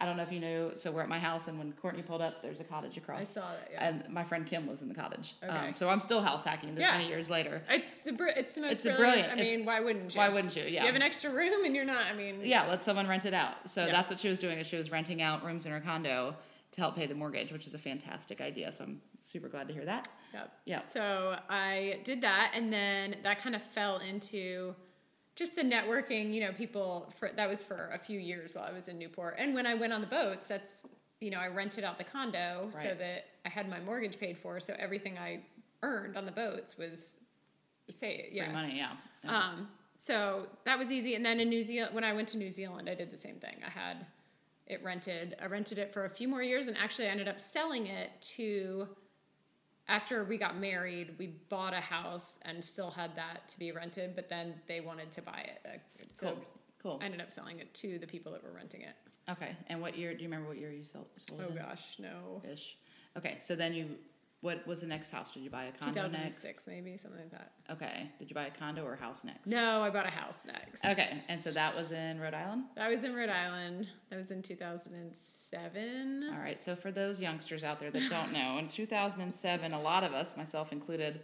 [0.01, 0.73] I don't know if you know.
[0.77, 3.21] So we're at my house, and when Courtney pulled up, there's a cottage across.
[3.21, 3.69] I saw that.
[3.73, 3.89] Yeah.
[3.89, 5.35] And my friend Kim lives in the cottage.
[5.43, 5.53] Okay.
[5.69, 6.93] Um, so I'm still house hacking this Yeah.
[6.99, 7.63] many years later.
[7.69, 8.99] It's the br- it's the most It's brilliant.
[9.29, 10.19] brilliant- I mean, it's- why wouldn't you?
[10.19, 10.63] Why wouldn't you?
[10.65, 10.83] Yeah.
[10.83, 12.07] You have an extra room and you're not.
[12.07, 13.69] I mean, yeah, let someone rent it out.
[13.71, 13.93] So Yes.
[13.93, 14.59] that's what she was doing.
[14.59, 16.37] Is she was renting out rooms in her condo
[16.73, 18.71] to help pay the mortgage, which is a fantastic idea.
[18.73, 20.07] So I'm super glad to hear that.
[20.33, 20.53] Yep.
[20.67, 20.83] Yeah.
[20.83, 24.75] So I did that, and then that kind of fell into
[25.39, 28.73] just the networking, you know, people for that was for a few years while I
[28.73, 29.37] was in Newport.
[29.39, 30.71] And when I went on the boats, that's
[31.21, 34.61] you know, I rented out the condo so that I had my mortgage paid for,
[34.61, 35.41] so everything I
[35.83, 37.15] earned on the boats was
[37.89, 38.47] say yeah.
[38.47, 38.93] Free money, yeah.
[39.23, 39.37] Yeah.
[39.37, 41.15] Um, so that was easy.
[41.15, 43.37] And then in New Zealand, when I went to New Zealand, I did the same
[43.37, 43.57] thing.
[43.65, 44.07] I had
[44.67, 45.37] it rented.
[45.41, 48.11] I rented it for a few more years, and actually, I ended up selling it
[48.37, 48.89] to.
[49.89, 54.15] After we got married, we bought a house and still had that to be rented,
[54.15, 55.61] but then they wanted to buy it.
[55.67, 56.45] Uh, So cool.
[56.83, 56.99] Cool.
[57.03, 58.95] I ended up selling it to the people that were renting it.
[59.31, 59.57] Okay.
[59.69, 60.13] And what year?
[60.15, 61.07] Do you remember what year you sold?
[61.17, 61.57] sold Oh in?
[61.57, 62.43] gosh, no.
[62.51, 62.77] Ish.
[63.17, 63.37] Okay.
[63.41, 63.89] So then you,
[64.41, 65.33] what was the next house?
[65.33, 66.43] Did you buy a condo next?
[66.43, 67.53] 2006, maybe something like that.
[67.71, 68.09] Okay.
[68.21, 69.47] Did you buy a condo or a house next?
[69.49, 70.85] No, I bought a house next.
[70.85, 71.09] Okay.
[71.29, 72.65] And so that was in Rhode Island?
[72.77, 73.89] That was in Rhode Island.
[74.11, 76.31] That was in 2007.
[76.33, 76.61] All right.
[76.61, 80.37] So for those youngsters out there that don't know, in 2007, a lot of us,
[80.37, 81.21] myself included,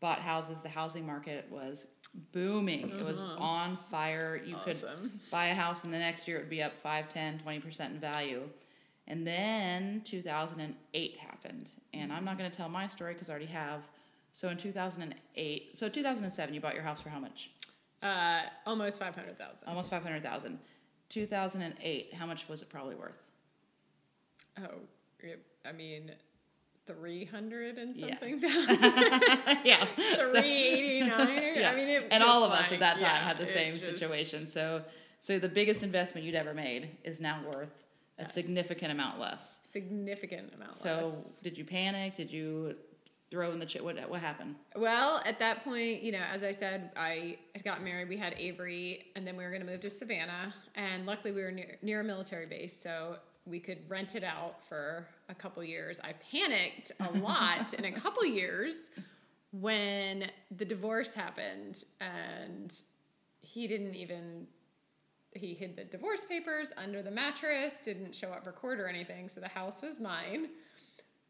[0.00, 0.60] bought houses.
[0.62, 1.88] The housing market was
[2.32, 2.90] booming.
[2.90, 3.42] It was Uh-huh.
[3.42, 4.40] on fire.
[4.44, 4.76] You could
[5.30, 7.98] buy a house and the next year it would be up 5, 10, 20% in
[8.00, 8.42] value.
[9.08, 11.70] And then 2008 happened.
[11.94, 13.80] And I'm not going to tell my story because I already have.
[14.34, 17.50] So in 2008, so 2007, you bought your house for how much?
[18.02, 19.66] Uh, almost 500,000.
[19.66, 20.58] Almost 500,000.
[21.08, 23.16] 2008, how much was it probably worth?
[24.58, 24.74] Oh,
[25.20, 26.12] it, I mean,
[26.86, 28.08] 300 and Yeah.
[28.10, 28.78] something thousand.
[29.64, 29.80] yeah.
[29.80, 29.86] So-
[30.42, 31.54] 389.
[31.56, 31.70] yeah.
[31.70, 33.86] I mean, it and all of us at that time yeah, had the same just-
[33.98, 34.46] situation.
[34.46, 34.82] So,
[35.18, 37.70] so the biggest investment you'd ever made is now worth
[38.18, 38.32] a Yes.
[38.32, 39.60] significant amount less.
[39.70, 40.80] Significant amount less.
[40.80, 41.24] So, less.
[41.42, 42.14] did you panic?
[42.14, 42.76] Did you
[43.30, 43.82] throw in the chip?
[43.82, 44.56] What what happened?
[44.76, 48.08] Well, at that point, you know, as I said, I had gotten married.
[48.08, 50.52] We had Avery, and then we were going to move to Savannah.
[50.74, 54.62] And luckily, we were near, near a military base, so we could rent it out
[54.66, 55.98] for a couple years.
[56.02, 58.88] I panicked a lot in a couple years
[59.52, 62.74] when the divorce happened, and
[63.42, 64.46] he didn't even.
[65.34, 69.28] He hid the divorce papers under the mattress, didn't show up for court or anything,
[69.28, 70.48] so the house was mine.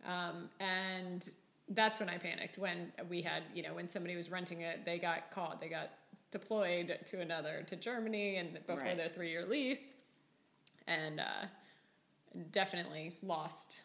[0.06, 1.28] Um, and
[1.70, 4.98] that's when I panicked when we had, you know, when somebody was renting it, they
[4.98, 5.90] got caught, they got
[6.30, 8.96] deployed to another, to Germany, and before Right.
[8.96, 9.94] their three year lease,
[10.87, 11.46] and uh,
[12.52, 13.80] definitely lost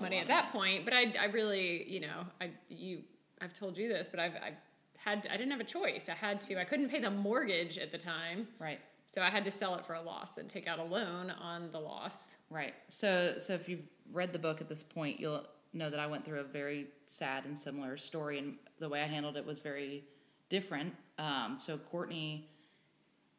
[0.00, 0.84] money at that point.
[0.84, 3.02] But I, I really, you know, I you,
[3.40, 4.54] I've told you this, but I've, I've
[4.96, 6.08] had, I didn't have a choice.
[6.08, 6.58] I had to.
[6.58, 8.80] I couldn't pay the mortgage at the time, Right.
[9.14, 11.70] So I had to sell it for a loss and take out a loan on
[11.70, 12.30] the loss.
[12.50, 12.74] Right.
[12.90, 16.24] So, so if you've read the book at this point, you'll know that I went
[16.24, 20.02] through a very sad and similar story, and the way I handled it was very
[20.48, 20.92] different.
[21.18, 22.50] Um, so Courtney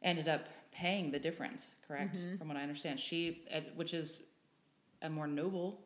[0.01, 2.15] ended up paying the difference, correct?
[2.37, 3.43] From what I understand, she,
[3.75, 4.21] which is
[5.01, 5.81] a more noble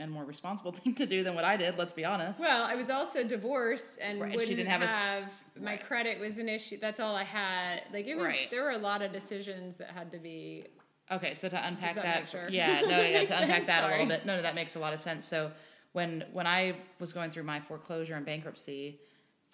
[0.00, 1.76] and more responsible thing to do than what I did.
[1.78, 2.40] Let's be honest.
[2.40, 5.24] Well, I was also divorced and Right, wouldn't she didn't have a s-
[5.60, 5.84] my right.
[5.86, 6.78] credit was an issue.
[6.80, 7.82] That's all I had.
[7.92, 8.48] Like it was, Right.
[8.50, 10.64] there were a lot of decisions that had to be.
[11.12, 12.48] Okay, so to unpack that that, sure?
[12.48, 13.66] yeah, no, yeah, to unpack sense?
[13.66, 14.24] that a little bit.
[14.24, 15.24] No, no, that makes a lot of sense.
[15.26, 15.50] So
[15.92, 19.00] when when I was going through my foreclosure and bankruptcy,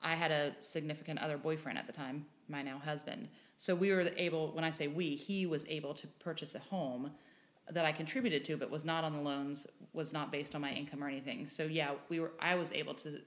[0.03, 3.29] I had a significant other boyfriend at the time, my now husband.
[3.59, 7.11] So we were able, when I say we, he was able to purchase a home
[7.70, 10.72] that I contributed to, but was not on the loans, was not based on my
[10.72, 11.46] income or anything.
[11.46, 12.33] So yeah, we were.
[12.40, 13.20] I was able to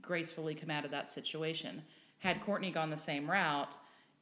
[0.00, 1.82] gracefully come out of that situation.
[2.18, 3.76] Had Courtney gone the same route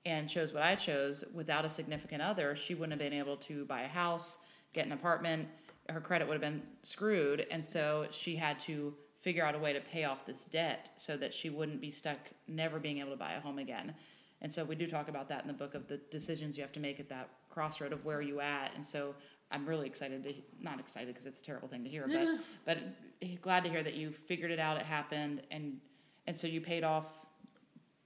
[0.07, 3.65] and chose what I chose without a significant other, she wouldn't have been able to
[3.67, 4.39] buy a house,
[4.73, 5.47] get an apartment.
[5.89, 9.73] Her credit would have been screwed, and so she had to figure out a way
[9.73, 13.17] to pay off this debt so that she wouldn't be stuck never being able to
[13.17, 13.95] buy a home again.
[14.41, 16.73] And so we do talk about that in the book of the decisions you have
[16.73, 18.73] to make at that crossroad of where you at.
[18.75, 19.15] And so
[19.51, 23.41] I'm really excited to not excited because it's a terrible thing to hear, but but
[23.43, 24.77] glad to hear that you figured it out.
[24.77, 25.79] It happened, and
[26.27, 27.07] and so you paid off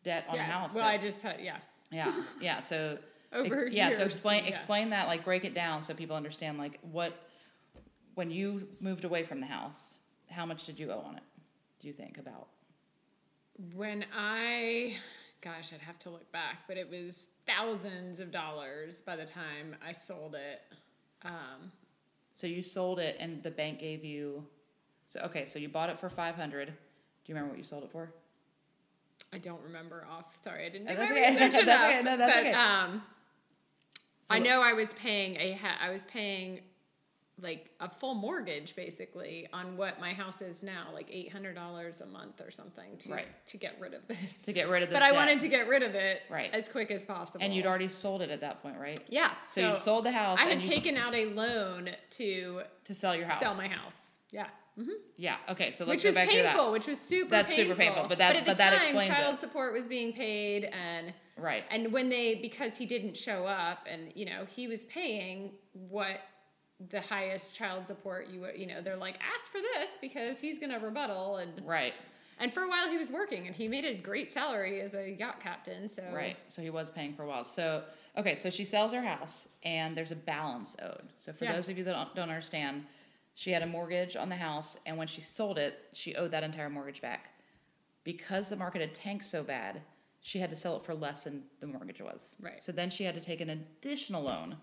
[0.03, 0.47] debt on yeah.
[0.47, 0.75] the house.
[0.75, 1.59] Well, so- I just had yeah.
[1.91, 2.61] yeah, yeah.
[2.61, 2.99] So
[3.33, 3.91] Over ex- yeah.
[3.91, 4.51] So explain yeah.
[4.51, 7.15] explain that like break it down so people understand like what
[8.15, 9.97] when you moved away from the house,
[10.31, 11.23] how much did you owe on it?
[11.81, 12.49] Do you think about?
[13.75, 14.97] When I,
[15.41, 19.77] gosh, I'd have to look back, but it was thousands of dollars by the time
[19.87, 20.63] I sold it.
[21.25, 21.71] Um,
[22.33, 24.45] So you sold it, and the bank gave you.
[25.07, 26.67] So okay, so you bought it for five hundred.
[26.69, 26.73] Do
[27.27, 28.13] you remember what you sold it for?
[29.33, 30.27] I don't remember off.
[30.43, 31.29] Sorry, I didn't do that's my okay.
[31.35, 31.89] research That's enough.
[31.91, 32.03] okay.
[32.03, 32.53] No, that's but okay.
[32.53, 33.03] um,
[34.25, 36.61] So- I know I was paying a ha- I was paying
[37.43, 42.01] like a full mortgage basically on what my house is now, like eight hundred dollars
[42.01, 43.47] a month or something to Right.
[43.49, 44.41] to get rid of this.
[44.43, 44.95] To get rid of this.
[44.95, 46.51] but I wanted to get rid of it Right.
[46.53, 47.45] as quick as possible.
[47.45, 49.01] And you'd already sold it at that point, right?
[49.09, 49.33] yeah.
[49.49, 52.95] So, you sold the house I had and you taken out a loan to to
[52.95, 53.41] sell your house.
[53.41, 54.13] sell my house.
[54.31, 54.47] Yeah.
[54.79, 54.91] Mm-hmm.
[55.17, 55.37] Yeah.
[55.51, 55.71] Okay.
[55.73, 56.71] So let's which go back to painful, that.
[56.73, 56.99] which was painful.
[56.99, 57.65] Which was super That's painful.
[57.65, 59.41] super painful, but that- at but the that time, explains child it.
[59.41, 61.65] support was being paid, and Right.
[61.71, 66.21] and when they because he didn't show up, and you know he was paying what
[66.91, 70.59] the highest child support you would you know they're like ask for this because he's
[70.59, 71.95] gonna rebuttal and Right.
[72.39, 75.11] and for a while he was working and he made a great salary as a
[75.19, 76.37] yacht captain so Right.
[76.49, 77.45] So he was paying for a while.
[77.45, 77.85] So
[78.17, 78.35] okay.
[78.37, 81.09] So she sells her house, and there's a balance owed.
[81.17, 81.53] So for Yeah.
[81.53, 82.85] those of you that don't, don't understand,
[83.35, 86.43] she had a mortgage on the house, and when she sold it, she owed that
[86.45, 87.31] entire mortgage back.
[88.05, 89.81] Because the market had tanked so bad,
[90.21, 92.35] she had to sell it for less than the mortgage was.
[92.41, 92.61] Right.
[92.63, 94.57] So then she had to take an additional loan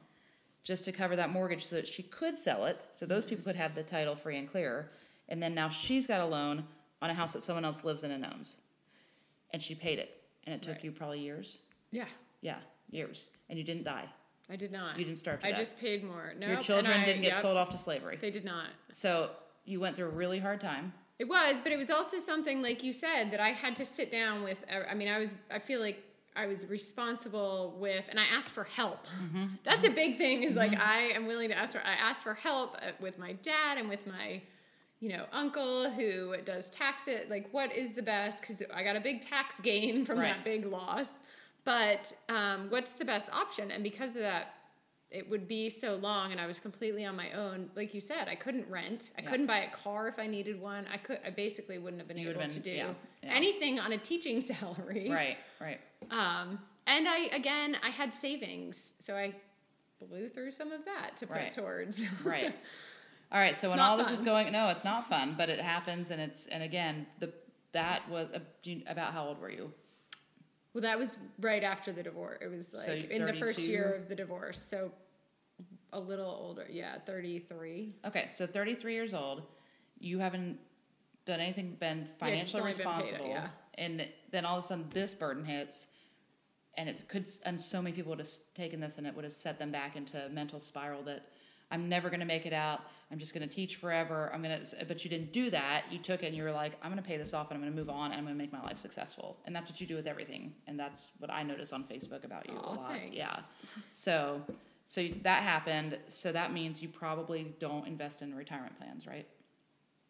[0.63, 2.88] just to cover that mortgage so that she could sell it.
[2.91, 4.91] So those people could have the title free and clear.
[5.30, 6.65] And then now she's got a loan
[7.02, 8.58] on a house that someone else lives in and owns.
[9.54, 10.21] And she paid it.
[10.45, 10.84] And it took Right.
[10.86, 11.60] you probably years.
[11.91, 12.06] yeah
[12.41, 13.30] Yeah, years.
[13.50, 14.08] And you didn't die.
[14.50, 15.60] I did not You didn't starve to I death.
[15.60, 18.17] just paid more no Your children didn't get sold off to slavery.
[18.19, 19.32] they did not So
[19.65, 20.93] you went through a really hard time.
[21.19, 24.12] It was, but it was also something like you said that I had to sit
[24.12, 24.58] down with.
[24.89, 25.36] I mean, I was.
[25.52, 26.04] I feel like
[26.36, 29.06] I was responsible with, and I asked for help.
[29.22, 29.46] Mm-hmm.
[29.63, 30.44] That's a big thing.
[30.44, 31.80] Is like I am willing to ask for.
[31.86, 34.41] I asked for help uh, with my dad and with my,
[35.00, 37.30] you know, uncle who does tax it.
[37.30, 38.41] Like, what is the best?
[38.41, 40.34] Because I got a big tax gain from Right.
[40.36, 41.20] that big loss.
[41.63, 43.70] But um, what's the best option?
[43.72, 44.54] And because of that,
[45.12, 47.70] it would be so long and I was completely on my own.
[47.76, 49.12] Like you said, I couldn't rent.
[49.17, 49.30] I Yeah.
[49.30, 50.88] couldn't buy a car if I needed one.
[50.91, 53.34] I could I basically wouldn't have been You able would've to do yeah, yeah.
[53.34, 55.10] anything on a teaching salary.
[55.12, 55.82] Right, right.
[56.09, 58.93] Um and I again I had savings.
[58.99, 59.33] So I
[59.99, 61.51] blew through some of that to put Right.
[61.51, 62.55] towards Right.
[63.31, 63.55] All right.
[63.55, 66.21] So when not all this is going, no, it's not fun, but it happens, and
[66.21, 67.31] it's and again, the
[67.71, 68.39] that was uh,
[68.87, 69.71] about how old were you?
[70.73, 72.39] Well, that was right after the divorce.
[72.41, 74.61] It was like So in the first year of the divorce.
[74.61, 74.91] So
[75.93, 76.65] a little older.
[76.69, 77.95] Yeah, 33.
[78.05, 79.43] Okay, so 33 years old,
[79.99, 80.57] you haven't
[81.25, 83.47] done anything, been financially only been paid, responsible, yeah.
[83.75, 85.88] And then all of a sudden this burden hits,
[86.77, 89.34] and it could, and so many people would have taken this, and it would have
[89.34, 91.27] set them back into a mental spiral that
[91.69, 92.81] I'm never going to make it out.
[93.12, 94.29] I'm just going to teach forever.
[94.34, 95.84] I'm going to, but you didn't do that.
[95.89, 97.62] You took it, and you were like, I'm going to pay this off, and I'm
[97.62, 99.79] going to move on, and I'm going to make my life successful, and that's what
[99.81, 102.89] you do with everything, and that's what I notice on Facebook about you a lot.
[102.89, 103.15] thanks.
[103.15, 103.39] Yeah,
[103.91, 104.41] so.
[104.88, 105.97] So that happened.
[106.10, 109.25] So that means you probably don't invest in retirement plans, right?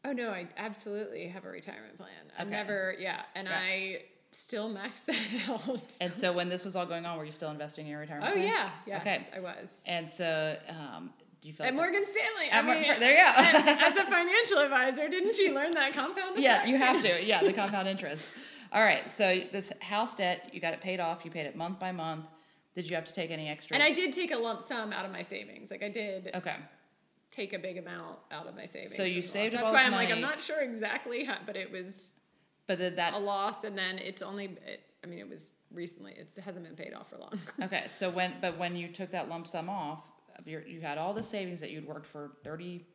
[0.04, 2.10] Oh no, I absolutely have a retirement plan.
[2.38, 2.56] I've Okay.
[2.56, 3.60] never, yeah, and Yeah.
[3.60, 5.16] I still max that
[5.48, 5.84] out.
[6.02, 8.32] And so when this was all going on, were you still investing in your retirement?
[8.32, 8.48] oh plan?
[8.48, 9.28] yeah, yes, Okay.
[9.36, 9.68] I was.
[9.86, 11.12] And so, um,
[11.42, 12.50] do you feel At like Morgan Stanley.
[12.52, 13.86] At I mean, there you go.
[13.86, 16.36] as a financial advisor, didn't you learn that compound?
[16.36, 16.70] that- yeah, effect?
[16.70, 17.24] you have to.
[17.26, 18.32] Yeah, the compound interest.
[18.74, 19.10] All right.
[19.12, 21.26] So this house debt, you got it paid off.
[21.26, 22.26] You paid it month by month.
[22.74, 23.74] Did you have to take any extra?
[23.76, 25.70] And I did take a lump sum out of my savings.
[25.72, 26.56] Like I did okay.
[27.32, 28.96] Take a big amount out of my savings.
[28.96, 30.10] So you saved That's why I'm like.
[30.12, 32.14] I'm not sure exactly how, but it was
[32.68, 34.46] But did that a loss, and then it's only.
[34.46, 36.14] It, I mean, it was recently.
[36.18, 37.40] It's, it hasn't been paid off for long.
[37.64, 40.06] Okay, so when but when you took that lump sum off,
[40.46, 42.86] you had all the savings that you'd worked for thirty,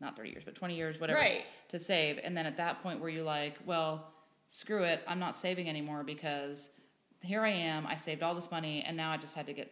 [0.00, 1.42] not thirty years, but twenty years, whatever, Right.
[1.68, 4.12] to save, and then at that point, were you like, well,
[4.48, 6.70] screw it, I'm not saving anymore because
[7.22, 9.70] here I am, I saved all this money, and now I just had to get,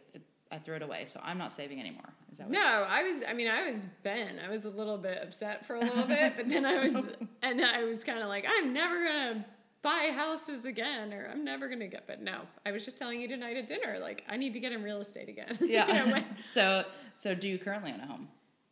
[0.52, 2.12] I threw it away, so I'm not saving anymore.
[2.30, 2.52] Is that what?
[2.52, 3.22] No, I was.
[3.28, 4.38] I mean, I was Ben.
[4.44, 6.94] I was a little bit upset for a little bit, but then I was,
[7.42, 9.46] and then I was kind of like, I'm never gonna
[9.82, 12.06] buy houses again, or I'm never gonna get.
[12.06, 14.72] But no, I was just telling you tonight at dinner, like I need to get
[14.72, 15.56] in real estate again.
[15.60, 16.24] You know, Yeah.
[16.50, 18.28] so so do you currently own a home?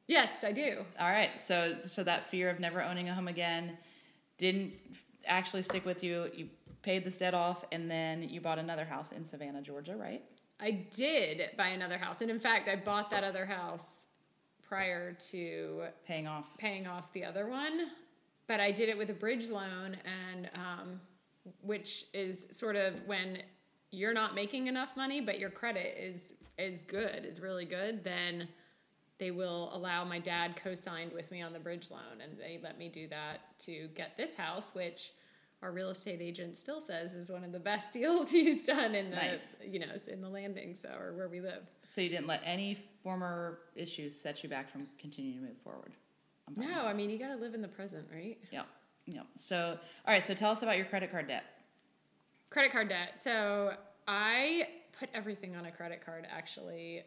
[0.08, 0.84] yes, I do.
[1.00, 1.30] All right.
[1.40, 3.76] So so that fear of never owning a home again
[4.38, 4.74] didn't
[5.26, 6.30] actually stick with you.
[6.34, 6.48] You
[6.82, 10.22] paid this debt off, and then you bought another house in Savannah, Georgia, right?
[10.60, 14.06] I did buy another house, and in fact, I bought that other house
[14.66, 16.56] prior to Paying off.
[16.58, 17.88] paying off the other one,
[18.46, 21.00] but I did it with a bridge loan, and um,
[21.62, 23.42] which is sort of when
[23.90, 28.48] you're not making enough money, but your credit is is good, is really good, then
[29.18, 32.78] they will allow my dad co-signed with me on the bridge loan, and they let
[32.78, 35.12] me do that to get this house, which
[35.62, 39.10] our real estate agent still says is one of the best deals he's done in
[39.10, 39.56] the Nice.
[39.66, 41.62] you know in the landing so or where we live.
[41.88, 45.92] So you didn't let any former issues set you back from continuing to move forward.
[46.48, 48.38] on buying a No, I mean you got to live in the present, right?
[48.50, 48.62] Yeah,
[49.06, 49.26] Yep.
[49.36, 50.22] So all right.
[50.24, 51.44] So tell us about your credit card debt.
[52.50, 53.18] Credit card debt.
[53.20, 53.74] So
[54.08, 57.02] I put everything on a credit card actually,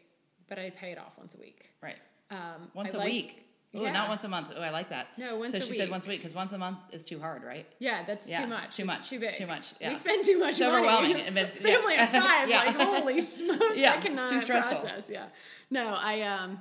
[0.48, 1.70] but I pay it off once a week.
[1.82, 1.96] Right.
[2.30, 3.46] Um, Once I a like- week.
[3.72, 3.92] Oh, Yeah.
[3.92, 4.48] not once a month.
[4.56, 5.06] Oh, I like that.
[5.16, 5.62] No, once a week.
[5.62, 7.66] so a she said once a week because once a month is too hard, right?
[7.78, 8.64] Yeah, that's Yeah, too much.
[8.64, 9.08] it's too much.
[9.08, 9.32] Too big.
[9.34, 9.90] Too much, yeah.
[9.90, 10.72] We spend too much It's money.
[10.72, 11.16] overwhelming.
[11.18, 11.76] It is- yeah.
[11.76, 12.48] Family of five.
[12.48, 12.64] Yeah.
[12.64, 13.76] Like holy smokes.
[13.76, 14.78] Yeah, I it's too stressful.
[14.80, 15.08] process.
[15.08, 15.26] Yeah.
[15.70, 16.60] No, I um,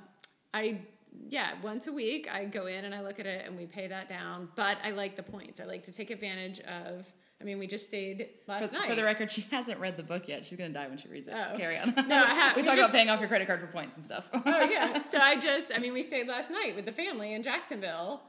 [0.54, 0.82] I
[1.28, 3.88] yeah, once a week I go in and I look at it and we pay
[3.88, 4.50] that down.
[4.56, 5.60] But I like the points.
[5.60, 7.06] I like to take advantage of.
[7.42, 8.90] I mean, we just stayed last For, night.
[8.90, 10.46] for the record, she hasn't read the book yet.
[10.46, 11.34] She's gonna die when she reads it.
[11.34, 11.56] Oh.
[11.58, 11.94] Carry on.
[12.08, 13.96] No, I have- we we talk just- about paying off your credit card for points
[13.96, 14.30] and stuff.
[14.34, 15.02] oh yeah.
[15.12, 18.22] So I just, I mean, we stayed last night with the family in Jacksonville,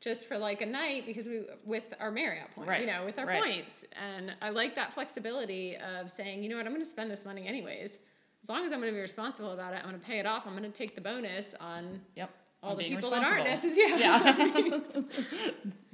[0.00, 3.18] just for like a night because we with our Marriott point, Right, you know, with
[3.18, 3.42] our right.
[3.42, 7.10] points, and I like that flexibility of saying, you know what, I'm going to spend
[7.10, 7.98] this money anyways.
[8.42, 10.26] As long as I'm going to be responsible about it, I'm going to pay it
[10.26, 10.46] off.
[10.46, 12.30] I'm going to take the bonus on Yep.
[12.62, 14.00] all the people that aren't necessarily.
[14.00, 14.70] Yeah.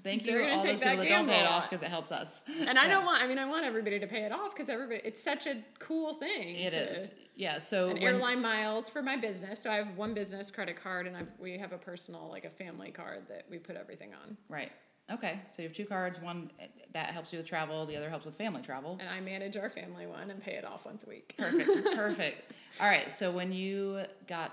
[0.04, 2.12] Thank They're you, all take those people that don't pay it off because it helps
[2.12, 2.44] us.
[2.46, 2.92] and I Yeah.
[2.94, 3.22] don't want.
[3.22, 5.00] I mean, I want everybody to pay it off because everybody.
[5.02, 6.54] It's such a cool thing.
[6.56, 7.12] It to- is.
[7.36, 7.58] Yeah.
[7.58, 9.62] So when, airline miles for my business.
[9.62, 12.50] So I have one business credit card, and I've, we have a personal, like a
[12.50, 14.36] family card that we put everything on.
[14.48, 14.70] right.
[15.10, 15.38] Okay.
[15.48, 16.18] So you have two cards.
[16.18, 17.84] One eh, that helps you with travel.
[17.84, 18.96] The other helps with family travel.
[19.00, 21.34] And I manage our family one and pay it off once a week.
[21.36, 21.84] Perfect.
[21.94, 22.52] Perfect.
[22.80, 23.12] All right.
[23.12, 24.52] So when you got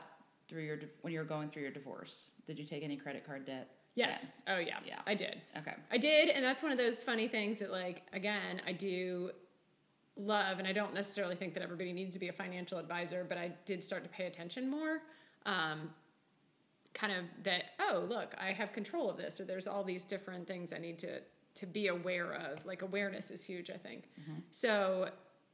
[0.49, 3.45] through your when you were going through your divorce, did you take any credit card
[3.45, 3.69] debt?
[3.95, 4.41] Yes.
[4.47, 4.77] Oh yeah.
[4.85, 4.99] Yeah.
[5.05, 5.41] I did.
[5.57, 5.73] Okay.
[5.91, 9.31] I did, and that's one of those funny things that, like, again, I do
[10.15, 13.37] love, and I don't necessarily think that everybody needs to be a financial advisor, but
[13.37, 15.01] I did start to pay attention more.
[15.45, 15.89] Um,
[16.93, 20.47] kind of that, oh, look, I have control of this, or there's all these different
[20.47, 21.19] things I need to
[21.53, 22.65] to be aware of.
[22.65, 24.05] Like awareness is huge, I think.
[24.51, 25.09] So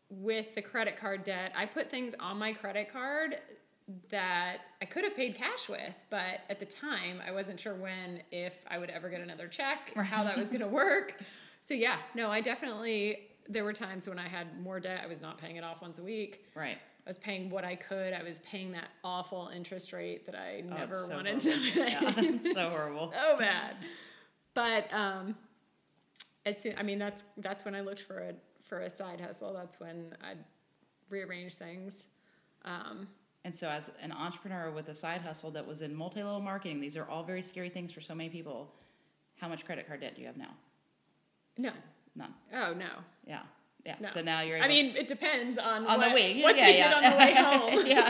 [0.10, 3.38] with the credit card debt, I put things on my credit card
[4.10, 8.22] that I could have paid cash with, but at the time I wasn't sure when,
[8.32, 11.16] if I would ever get another check, or how that was going to work.
[11.62, 13.30] So yeah, no, I definitely.
[13.50, 15.00] There were times when I had more debt.
[15.04, 16.46] I was not paying it off once a week.
[16.54, 16.78] Right.
[17.06, 18.12] I was paying what I could.
[18.12, 21.64] I was paying that awful interest rate that I Oh, never so wanted horrible.
[21.64, 21.90] to pay.
[21.92, 23.14] Yeah, it's so horrible.
[23.14, 23.78] so bad.
[24.54, 25.36] But um,
[26.46, 28.34] as soon, I mean, that's that's when I looked for a
[28.68, 29.54] for a side hustle.
[29.54, 30.44] That's when I'd
[31.10, 32.04] rearrange things.
[32.66, 33.08] Um,
[33.48, 36.82] And so, as an entrepreneur with a side hustle that was in multi level marketing,
[36.82, 38.70] these are all very scary things for so many people.
[39.38, 40.54] How much credit card debt do you have now?
[41.58, 41.72] no,
[42.14, 42.34] None.
[42.54, 42.90] oh no.
[43.26, 43.44] Yeah.
[43.86, 43.96] Yeah.
[44.02, 44.10] No.
[44.10, 44.62] So now you're.
[44.62, 46.42] I mean, it depends on, on what, the way.
[46.42, 46.94] what yeah, they yeah.
[46.94, 47.86] did on the way home.
[47.88, 48.10] yeah.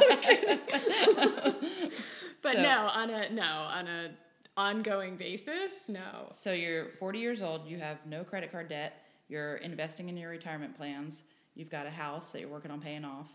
[2.42, 4.10] But So- no, on a no on a
[4.58, 6.30] ongoing basis, no.
[6.32, 7.68] So you're 40 years old.
[7.68, 9.04] You have no credit card debt.
[9.30, 11.22] You're investing in your retirement plans.
[11.54, 13.30] You've got a house that you're working on paying off.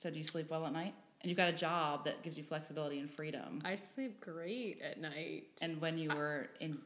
[0.00, 0.94] So do you sleep well at night?
[1.20, 3.60] And you've got a job that gives you flexibility and freedom.
[3.66, 5.48] I sleep great at night.
[5.60, 6.78] And when you were in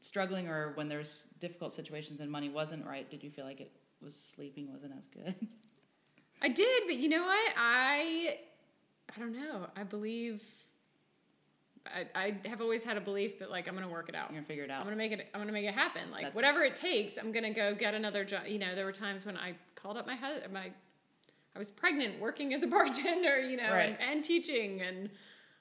[0.00, 3.70] struggling or when there's difficult situations and money wasn't right, did you feel like it
[4.00, 5.34] was sleeping wasn't as good?
[6.40, 7.52] I did, but you know what?
[7.58, 8.38] I
[9.14, 9.66] I don't know.
[9.76, 10.42] I believe
[11.86, 14.30] I, I have always had a belief that like I'm gonna work it out.
[14.30, 14.80] You're gonna figure it out.
[14.80, 15.28] I'm gonna make it.
[15.34, 16.10] I'm gonna make it happen.
[16.10, 18.46] Like That's- whatever it takes, I'm gonna go get another job.
[18.46, 20.50] You know, there were times when I called up my husband.
[20.50, 20.70] My
[21.54, 23.40] I was pregnant, working as a bartender.
[23.40, 23.96] You know, Right.
[24.00, 25.10] and, and teaching, and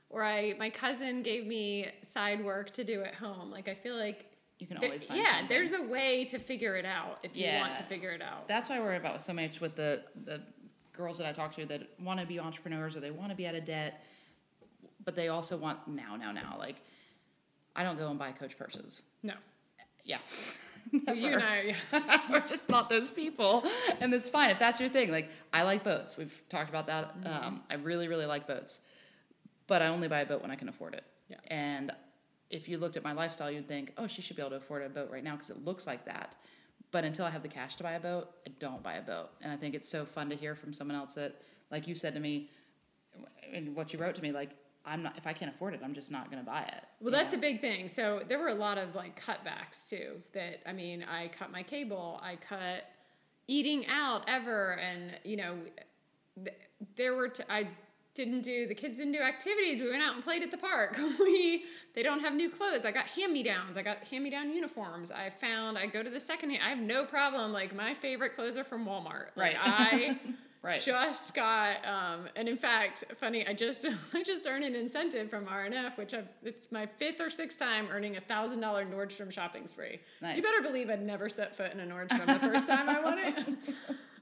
[0.10, 3.52] or I my cousin gave me side work to do at home.
[3.52, 4.26] Like I feel like.
[4.60, 5.48] You can there- always find yeah, something.
[5.50, 8.48] there's a way to figure it out if you want to figure it out.
[8.48, 10.42] That's why I worry about so much with the the
[10.94, 13.46] girls that I talk to that want to be entrepreneurs or they want to be
[13.48, 14.04] out of debt,
[15.04, 16.56] but they also want now, now, now.
[16.58, 16.78] Like,
[17.76, 19.02] I don't go and buy Coach purses.
[19.24, 19.34] no,
[20.06, 20.20] Yeah.
[21.14, 21.40] you Never.
[21.40, 22.22] and I.
[22.30, 23.64] We're just not those people,
[24.00, 25.10] and that's fine if that's your thing.
[25.10, 26.18] Like, I like boats.
[26.18, 27.20] We've talked about that.
[27.20, 27.46] Mm-hmm.
[27.48, 28.80] Um, I really, really like boats,
[29.68, 31.04] but I only buy a boat when I can afford it.
[31.30, 31.38] Yeah.
[31.48, 31.92] And
[32.52, 34.84] if you looked at my lifestyle, you'd think, oh, she should be able to afford
[34.84, 36.36] a boat right now because it looks like that.
[36.92, 39.30] But until I have the cash to buy a boat, I don't buy a boat.
[39.42, 41.42] And I think it's so fun to hear from someone else that,
[41.72, 42.52] like you said to me,
[43.52, 44.52] and what you wrote to me, like,
[44.86, 46.84] I'm not, if I can't afford it, I'm just not going to buy it.
[47.00, 47.88] Well, that's a big thing.
[47.88, 50.16] So there were a lot of like cutbacks too.
[50.34, 52.86] That I mean, I cut my cable, I cut
[53.48, 55.56] eating out ever, and you know,
[56.44, 56.58] th-
[56.96, 57.70] there were t- I
[58.14, 59.80] didn't do the kids didn't do activities.
[59.82, 60.98] We went out and played at the park.
[61.20, 61.64] we
[61.96, 62.84] they don't have new clothes.
[62.86, 63.78] I got hand me downs.
[63.78, 65.12] I got hand me down uniforms.
[65.12, 66.62] I found I go to the second hand.
[66.66, 67.54] I have no problem.
[67.54, 69.28] Like my favorite clothes are from Walmart.
[69.36, 69.58] Like, Right.
[69.60, 70.20] I.
[70.64, 70.82] Right.
[70.82, 75.46] Just got, um, and in fact, funny, I just I just earned an incentive from
[75.46, 79.68] RNF, which I've, it's my fifth or sixth time earning a thousand dollar Nordstrom shopping
[79.68, 80.00] spree.
[80.22, 80.38] Nice.
[80.38, 83.20] You better believe I'd never set foot in a Nordstrom the first time I won
[83.20, 83.36] it.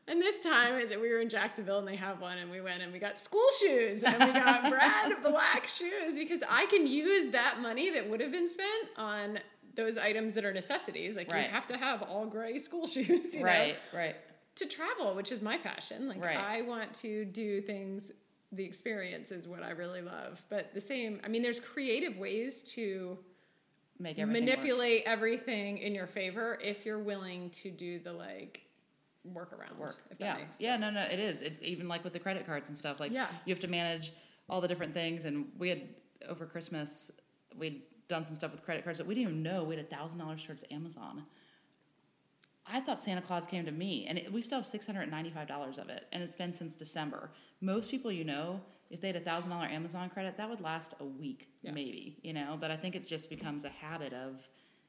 [0.08, 2.82] And this time that we were in Jacksonville and they have one, and we went
[2.82, 7.32] and we got school shoes and we got Brad black shoes because I can use
[7.32, 9.40] that money that would have been spent on
[9.76, 11.16] those items that are necessities.
[11.16, 11.46] Like Right.
[11.46, 13.46] you have to have all gray school shoes, you know?
[13.46, 14.16] right, right.
[14.56, 16.08] To travel, which is my passion.
[16.08, 16.38] Like Right.
[16.38, 18.12] I want to do things.
[18.52, 20.44] The experience is what I really love.
[20.50, 23.18] But the same, I mean, there's creative ways to
[24.00, 24.52] Make everything work.
[24.56, 28.62] manipulate everything in your favor if you're willing to do the like
[29.24, 29.50] work.
[30.10, 31.42] If that Yeah, makes yeah, no, no, it is.
[31.42, 33.00] It's even like with the credit cards and stuff.
[33.00, 33.28] Like, Yeah.
[33.46, 34.12] you have to manage
[34.50, 35.26] all the different things.
[35.26, 35.84] And we had
[36.28, 37.12] over Christmas
[37.58, 39.88] we'd done some stuff with credit cards that we didn't even know we had a
[39.88, 41.24] thousand dollars towards Amazon.
[42.66, 45.48] I thought Santa Claus came to me, and it, we still have six hundred ninety-five
[45.48, 47.32] dollars of it, and it's been since December.
[47.60, 50.94] Most people you know, if they had a thousand dollar Amazon credit, that would last
[51.00, 51.72] a week, Yeah.
[51.72, 52.58] maybe, you know.
[52.60, 54.48] But I think it just becomes a habit of,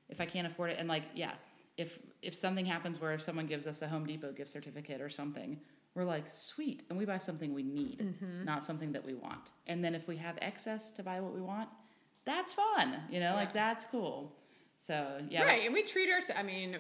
[0.09, 1.33] if I can't afford it, and like, yeah,
[1.79, 5.09] if if something happens where if someone gives us a Home Depot gift certificate or
[5.09, 5.59] something,
[5.95, 8.45] we're like, sweet, and we buy something we need, Mm-hmm.
[8.45, 9.51] not something that we want.
[9.67, 11.69] And then if we have excess to buy what we want,
[12.27, 14.33] that's fun, you know, like that's cool.
[14.79, 16.39] So yeah, Right, and we treat ourselves.
[16.39, 16.77] I mean,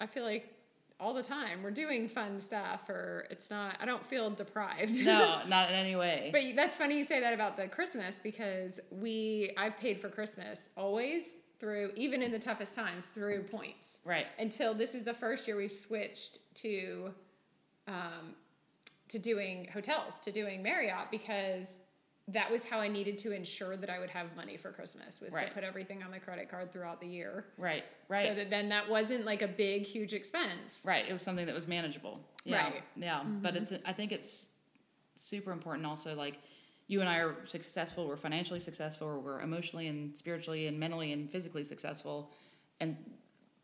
[0.00, 0.52] I feel like
[0.98, 3.76] all the time we're doing fun stuff, or it's not.
[3.80, 4.98] I don't feel deprived.
[4.98, 6.30] no, not in any way.
[6.32, 10.68] But that's funny you say that about the Christmas because we I've paid for Christmas
[10.76, 14.26] always through even in the toughest times through points right.
[14.38, 17.10] until this is the first year we switched to
[17.88, 18.34] um,
[19.08, 21.76] to doing hotels to doing Marriott because
[22.28, 25.32] that was how I needed to ensure that I would have money for Christmas was
[25.32, 25.46] Right.
[25.48, 27.84] to put everything on the credit card throughout the year Right.
[28.08, 28.26] Right.
[28.28, 31.06] so that then that wasn't like a big huge expense Right.
[31.08, 32.20] It was something that was manageable.
[32.44, 32.64] Yeah.
[32.64, 32.82] Right.
[32.96, 33.22] Yeah.
[33.24, 34.48] But it's I think it's
[35.14, 36.38] super important also like
[36.88, 41.28] you and I are successful, we're financially successful, we're emotionally and spiritually and mentally and
[41.30, 42.30] physically successful.
[42.80, 42.96] And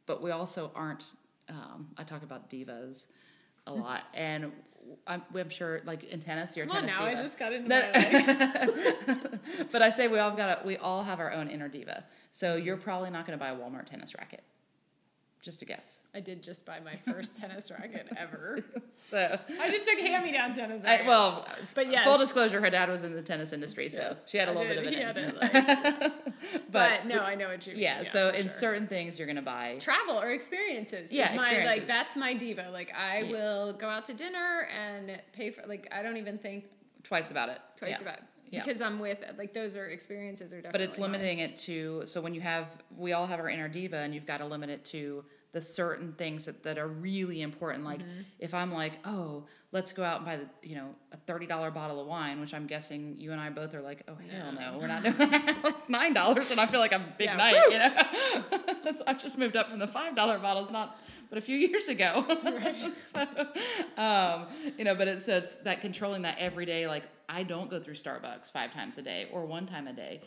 [0.06, 1.04] but we also aren't
[1.48, 3.06] um, I talk about divas
[3.66, 4.52] a lot and
[5.06, 7.52] I'm, I'm sure like in tennis you're a Come on tennis now, I just got
[7.52, 9.28] into my
[9.72, 12.04] but I say we all got a, we all have our own inner diva.
[12.32, 14.42] So you're probably not going to buy a Walmart tennis racket.
[15.42, 15.98] Just a guess.
[16.14, 18.60] I did just buy my first tennis racket ever.
[19.10, 22.04] So I just took hand-me-down tennis I, well, But yeah.
[22.04, 24.68] full disclosure, her dad was in the tennis industry, so Yes, she had a little
[24.68, 24.92] bit of an.
[24.94, 25.06] He in.
[25.06, 26.12] had it, like-
[26.70, 27.82] but, but, no, I know what you mean.
[27.82, 28.50] yeah, so in sure.
[28.52, 29.78] certain things you're gonna buy.
[29.80, 31.12] travel or experiences.
[31.12, 31.78] Yeah, my, experiences.
[31.80, 32.68] Like that's my diva.
[32.72, 33.30] Like I Yeah.
[33.32, 35.66] will go out to dinner and pay for.
[35.66, 36.66] Like I don't even think
[37.02, 37.58] twice about it.
[37.76, 38.02] twice Yeah.
[38.02, 38.22] about it
[38.52, 38.62] Yeah.
[38.64, 39.18] because I'm with.
[39.36, 40.72] Like those are experiences are definitely.
[40.72, 41.12] But it's mine.
[41.12, 44.26] limiting it to so when you have we all have our inner diva and you've
[44.26, 47.84] got to limit it to the certain things that, that are really important.
[47.84, 48.20] Like Mm-hmm.
[48.38, 51.70] if I'm like, oh, let's go out and buy the you know a thirty dollar
[51.70, 54.78] bottle of wine, which I'm guessing you and I both are like, oh hell no,
[54.78, 55.56] we're not doing that.
[55.64, 57.54] Like Nine dollars, and I feel like I'm big Yeah, night.
[57.66, 57.72] woo!
[57.72, 60.98] You know, I've just moved up from the five dollar bottles, not
[61.28, 62.26] but a few years ago.
[63.12, 63.26] so,
[63.96, 64.46] um,
[64.78, 66.86] you know, but it says that controlling that every day.
[66.86, 70.20] Like I don't go through Starbucks five times a day or one time a day.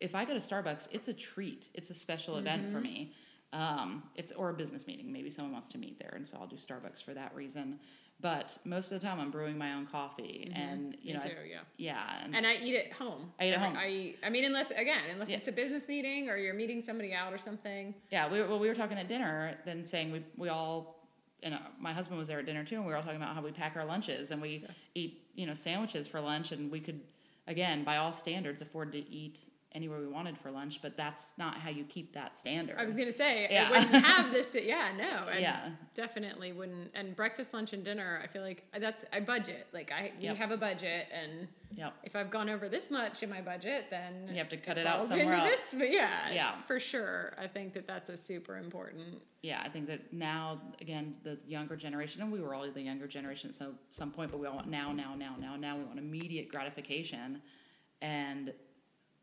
[0.00, 1.68] If I go to Starbucks, it's a treat.
[1.74, 3.12] It's a special event for me.
[3.52, 5.10] Um, it's or a business meeting.
[5.12, 7.78] Maybe someone wants to meet there, and so I'll do Starbucks for that reason.
[8.20, 11.46] But most of the time, I'm brewing my own coffee, and you Me know, I-
[11.48, 11.58] yeah.
[11.76, 13.32] yeah, and, And I eat at home.
[13.40, 13.76] I eat at home.
[13.76, 15.36] I I mean, unless again, unless Yeah.
[15.36, 17.94] it's a business meeting or you're meeting somebody out or something.
[18.10, 20.97] Yeah, we, well, we were talking at dinner, then saying we, we all,
[21.42, 23.34] and uh, my husband was there at dinner too, and we were all talking about
[23.34, 26.80] how we pack our lunches and we eat, you know, sandwiches for lunch, and we
[26.80, 27.00] could,
[27.46, 31.58] again, by all standards, afford to eat anywhere we wanted for lunch, but that's not
[31.58, 32.76] how you keep that standard.
[32.78, 33.68] I was gonna say Yeah.
[33.72, 34.54] I wouldn't have this.
[34.54, 35.70] Yeah, no, I Yeah.
[35.94, 36.90] definitely wouldn't.
[36.94, 38.20] And breakfast, lunch, and dinner.
[38.24, 39.66] I feel like that's I budget.
[39.72, 41.92] Like I we have a budget, and Yep.
[42.02, 44.86] if I've gone over this much in my budget, then You have to cut it
[44.86, 45.50] out somewhere else.
[45.50, 46.62] This, but yeah, Yeah.
[46.62, 47.34] for sure.
[47.38, 49.20] I think that that's a super important.
[49.42, 53.06] Yeah, I think that now, again, the younger generation, and we were all the younger
[53.06, 55.76] generation at some, some point, but we all want now, now, now, now, now.
[55.76, 57.40] We want immediate gratification,
[58.00, 58.52] and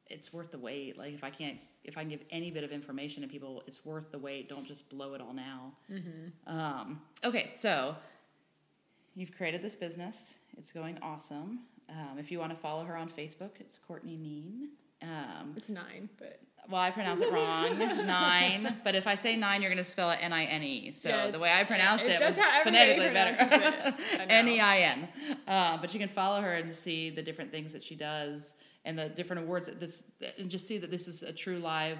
[0.08, 0.97] it's worth the wait.
[0.97, 3.86] Like if I can't, if I can give any bit of information to people, it's
[3.86, 4.49] worth the wait.
[4.49, 5.74] Don't just blow it all now.
[6.47, 7.95] Um, okay, so
[9.16, 10.36] you've created this business.
[10.58, 11.60] It's going awesome.
[11.89, 14.70] Um, if you want to follow her on Facebook, it's Courtney Neen.
[15.03, 16.39] Um, It's nine, but
[16.70, 17.78] well, I pronounce it wrong,
[18.08, 18.78] nine.
[18.84, 20.93] But if I say nine, you're going to spell it N I N E.
[20.93, 23.36] So Yeah, the way I pronounced it- it, was phonetically better.
[23.36, 23.84] pronounces
[24.14, 24.20] it.
[24.22, 24.34] I know.
[24.34, 25.08] N E I N.
[25.47, 28.97] Uh, But you can follow her and see the different things that she does and
[28.97, 30.03] the different awards that this,
[30.38, 31.97] and just see that this is a true live.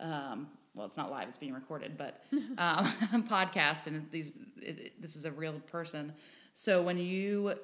[0.00, 2.24] Um, well, it's not live; it's being recorded, but
[2.58, 2.86] um,
[3.28, 6.12] podcast, and these it, it- this is a real person.
[6.54, 7.54] So when you,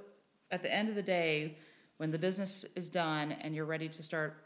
[0.51, 1.57] at the end of the day,
[1.99, 4.37] when the business is done and you're ready to start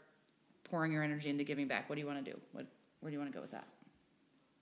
[0.63, 2.39] pouring your energy into giving back, what do you want to do?
[2.51, 2.65] What
[3.01, 3.67] where do you want to go with that?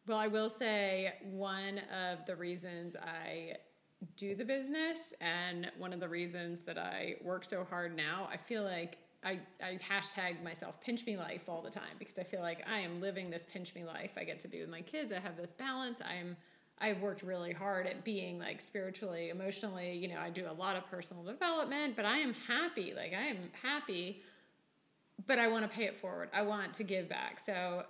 [0.07, 3.57] Well, I will say one of the reasons I
[4.17, 8.37] do the business and one of the reasons that I work so hard now, I
[8.37, 12.41] feel like I, I hashtag myself pinch me life all the time because I feel
[12.41, 14.11] like I am living this pinch me life.
[14.17, 15.11] I get to be with my kids.
[15.11, 15.99] I have this balance.
[16.01, 16.35] I'm
[16.83, 20.75] I've worked really hard at being like spiritually, emotionally, you know, I do a lot
[20.75, 22.93] of personal development, but I am happy.
[22.95, 24.23] Like I am happy
[25.27, 26.29] but I want to pay it forward.
[26.33, 27.39] I want to give back.
[27.45, 27.83] So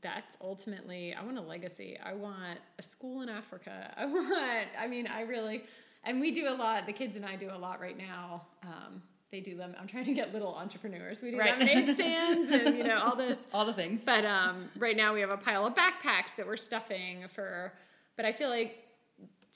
[0.00, 1.98] that's ultimately, I want a legacy.
[2.04, 3.92] I want a school in Africa.
[3.96, 5.64] I want, I mean, I really,
[6.04, 9.02] and we do a lot, the kids and I do a lot right now um,
[9.32, 9.74] they do them.
[9.80, 11.20] I'm trying to get little entrepreneurs.
[11.22, 11.58] We do Right.
[11.58, 13.38] lemonade stands and you know all this.
[13.52, 14.04] All the things.
[14.04, 17.72] But um, right now we have a pile of backpacks that we're stuffing for.
[18.16, 18.78] But I feel like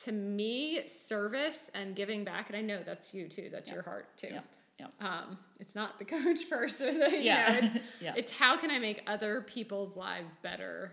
[0.05, 3.49] to me, service and giving back, and I know that's you too.
[3.53, 4.29] That's your heart too.
[4.33, 4.41] yeah.
[4.79, 4.87] Yeah.
[5.01, 7.49] Um, it's not the coach first or the you Yeah.
[7.49, 8.15] know, it's, Yeah.
[8.17, 10.93] it's how can I make other people's lives better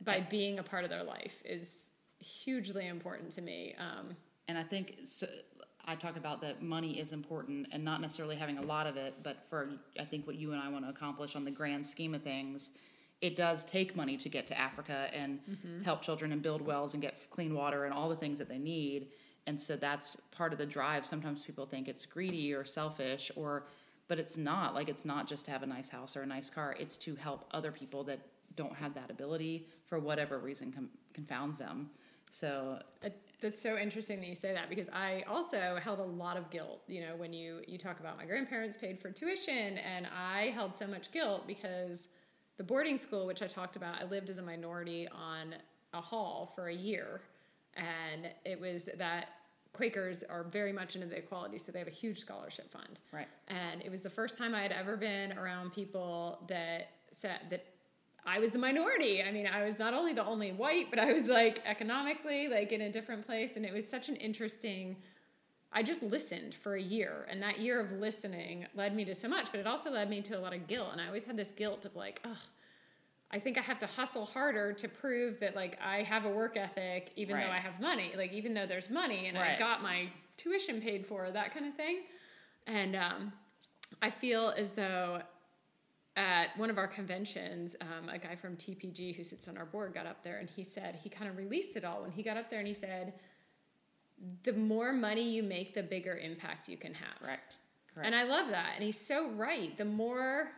[0.00, 1.84] by being a part of their life is
[2.20, 3.74] hugely important to me.
[3.78, 4.16] Um,
[4.48, 5.26] And I think so,
[5.88, 9.14] I talk about that money is important and not necessarily having a lot of it,
[9.22, 12.14] but for I think what you and I want to accomplish on the grand scheme
[12.14, 12.70] of things,
[13.22, 15.82] it does take money to get to Africa and mm-hmm.
[15.82, 18.58] help children and build wells and get clean water and all the things that they
[18.58, 19.08] need.
[19.46, 21.06] And so that's part of the drive.
[21.06, 23.64] Sometimes people think it's greedy or selfish or
[24.08, 24.74] but it's not.
[24.74, 26.74] Like it's not just to have a nice house or a nice car.
[26.78, 28.20] It's to help other people that
[28.56, 31.90] don't have that ability for whatever reason com- confounds them.
[32.30, 32.80] So
[33.40, 36.82] That's so interesting that you say that because I also held a lot of guilt.
[36.88, 40.74] You know, when you you talk about my grandparents paid for tuition, and I held
[40.74, 42.08] so much guilt because
[42.56, 45.54] the boarding school, which I talked about, I lived as a minority on
[45.94, 47.20] a hall for a year,
[47.76, 49.28] and it was that
[49.72, 52.98] Quakers are very much into the equality, so they have a huge scholarship fund.
[53.12, 53.28] right.
[53.48, 57.64] And it was the first time I had ever been around people that said that
[58.28, 59.22] I was the minority.
[59.22, 62.72] I mean, I was not only the only white, but I was like economically like
[62.72, 63.52] in a different place.
[63.56, 64.96] And it was such an interesting.
[65.72, 69.28] I just listened for a year, and that year of listening led me to so
[69.28, 70.88] much, but it also led me to a lot of guilt.
[70.92, 72.36] And I always had this guilt of like, ugh,
[73.30, 76.56] I think I have to hustle harder to prove that like I have a work
[76.56, 77.44] ethic, even Right.
[77.46, 78.14] though I have money.
[78.16, 80.08] Like even though there's money and I got my
[80.38, 81.98] tuition paid for, that kind of thing.
[82.66, 83.32] And um,
[84.00, 85.20] I feel as though
[86.18, 89.94] at one of our conventions, um, a guy from TPG who sits on our board
[89.94, 92.36] got up there and he said he kind of released it all when he got
[92.36, 93.14] up there and he said,
[94.42, 97.58] "The more money you make, the bigger impact you can have." Correct.
[97.94, 98.04] Correct.
[98.06, 98.72] And I love that.
[98.74, 99.78] And he's so right.
[99.78, 100.50] The more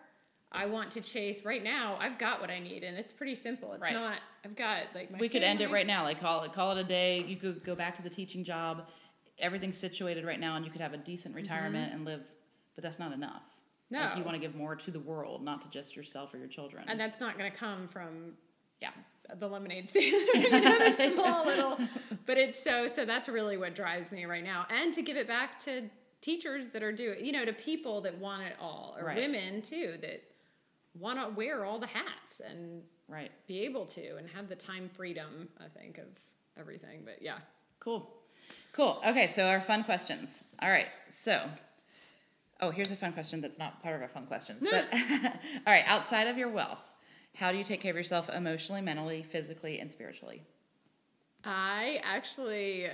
[0.51, 3.73] I want to chase right now, I've got what I need, and it's pretty simple.
[3.75, 3.93] It's Right.
[3.93, 4.19] not.
[4.45, 5.19] I've got like my.
[5.19, 6.05] we could end it right now.
[6.05, 7.23] Like call it call it a day.
[7.23, 8.89] You could go back to the teaching job.
[9.39, 12.27] Everything's situated right now, and you could have a decent retirement and live.
[12.77, 13.43] But that's not enough.
[13.91, 14.11] Like.
[14.11, 14.17] No.
[14.17, 16.85] you want to give more to the world, not to just yourself or your children.
[16.87, 18.33] And that's not going to come from
[18.81, 18.91] yeah,
[19.39, 20.07] the lemonade stand.
[20.35, 21.79] you know, the small little,
[22.27, 23.05] but it's so so.
[23.05, 25.89] That's really what drives me right now, and to give it back to
[26.21, 29.17] teachers that are doing, you know, to people that want it all, or Right.
[29.17, 30.23] women too that
[30.99, 33.31] want to wear all the hats and right.
[33.47, 35.49] be able to, and have the time freedom.
[35.59, 36.07] I think of
[36.59, 37.39] everything, but yeah.
[37.81, 38.11] Cool.
[38.73, 39.01] Cool.
[39.07, 40.41] Okay, so our fun questions.
[40.63, 40.87] All right.
[41.11, 41.43] So,
[42.61, 44.67] oh, here's a fun question that's not part of our fun questions.
[44.69, 46.79] But all right, outside of your wealth,
[47.35, 50.43] how do you take care of yourself emotionally, mentally, physically, and spiritually?
[51.45, 52.89] I actually,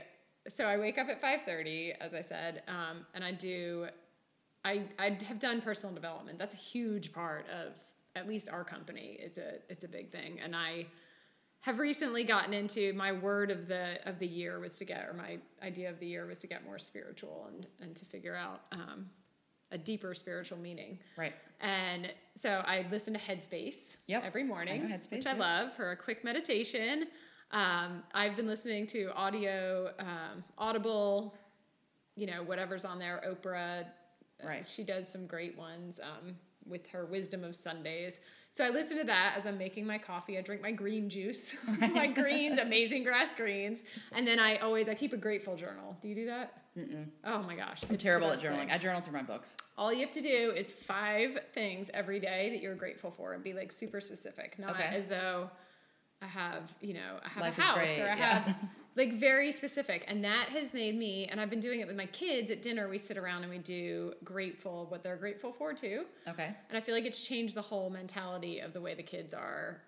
[0.49, 3.87] so I wake up at five thirty, as I said, um, and I do.
[4.64, 6.39] I I have done personal development.
[6.39, 7.73] That's a huge part of
[8.14, 9.17] at least our company.
[9.21, 10.87] It's a it's a big thing, and I
[11.61, 15.14] have recently gotten into my word of the of the year was to get, or
[15.14, 18.61] my idea of the year was to get more spiritual and and to figure out
[18.71, 19.07] um,
[19.73, 20.99] a deeper spiritual meaning.
[21.17, 21.35] Right.
[21.61, 24.23] And so I listen to Headspace Yep.
[24.25, 25.39] every morning, I Headspace, which I yep.
[25.39, 27.07] love for a quick meditation.
[27.51, 31.35] Um, I've been listening to audio, um, Audible,
[32.17, 33.83] you know, whatever's on there, Oprah.
[33.83, 34.67] uh, Right.
[34.67, 36.37] she does some great ones um,
[36.67, 38.19] with her wisdom of Sundays.
[38.51, 40.37] So I listen to that as I'm making my coffee.
[40.39, 41.55] I drink my green juice,
[41.95, 43.79] my greens, amazing grass greens,
[44.12, 45.97] and then I always I keep a grateful journal.
[46.03, 46.62] Do you do that?
[46.77, 47.07] Mm-mm.
[47.24, 48.70] Oh my gosh, I'm terrible at journaling.
[48.70, 49.57] I journal through my books.
[49.79, 53.43] all you have to do is five things every day that you're grateful for and
[53.43, 54.85] be like super specific, not Okay.
[54.93, 55.49] as though
[56.22, 58.39] I have, you know, I have Life a house or I yeah.
[58.41, 58.57] have
[58.97, 60.05] like very specific.
[60.09, 62.89] And that has made me, and I've been doing it with my kids at dinner.
[62.89, 66.05] We sit around and we do grateful, what they're grateful for too.
[66.29, 66.55] Okay.
[66.68, 69.83] And I feel like it's changed the whole mentality of the way the kids are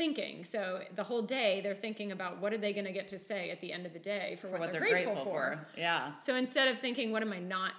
[0.00, 0.44] thinking.
[0.46, 3.50] So the whole day they're thinking about what are they going to get to say
[3.50, 5.58] at the end of the day for, For what, they're, grateful, for.
[5.76, 6.12] Yeah.
[6.20, 7.72] So instead of thinking, what am I not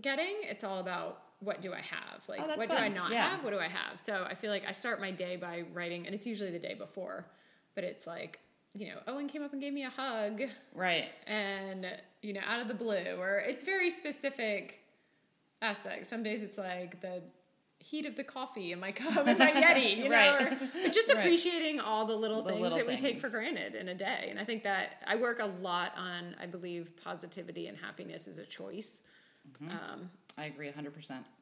[0.00, 0.34] getting?
[0.42, 2.28] It's all about what do I have?
[2.28, 3.28] Like, Oh, what do I not Yeah.
[3.30, 3.44] have?
[3.44, 4.00] What do I have?
[4.00, 6.74] So I feel like I start my day by writing, and it's usually the day
[6.74, 7.26] before,
[7.76, 8.40] but it's like,
[8.74, 10.42] you know, Owen came up and gave me a hug,
[10.74, 11.06] Right.
[11.28, 11.86] and,
[12.22, 14.80] you know, out of the blue, or it's very specific
[15.62, 16.08] aspects.
[16.08, 17.22] Some days it's like the
[17.78, 20.42] heat of the coffee in my cup and my Yeti, you know, Right.
[20.52, 21.18] or, but just Right.
[21.18, 24.26] appreciating all the little The things little that we take for granted in a day.
[24.30, 28.38] And I think that I work a lot on, I believe, positivity and happiness is
[28.38, 29.00] a choice.
[29.62, 29.70] Mm-hmm.
[29.70, 30.92] Um, I agree 100%,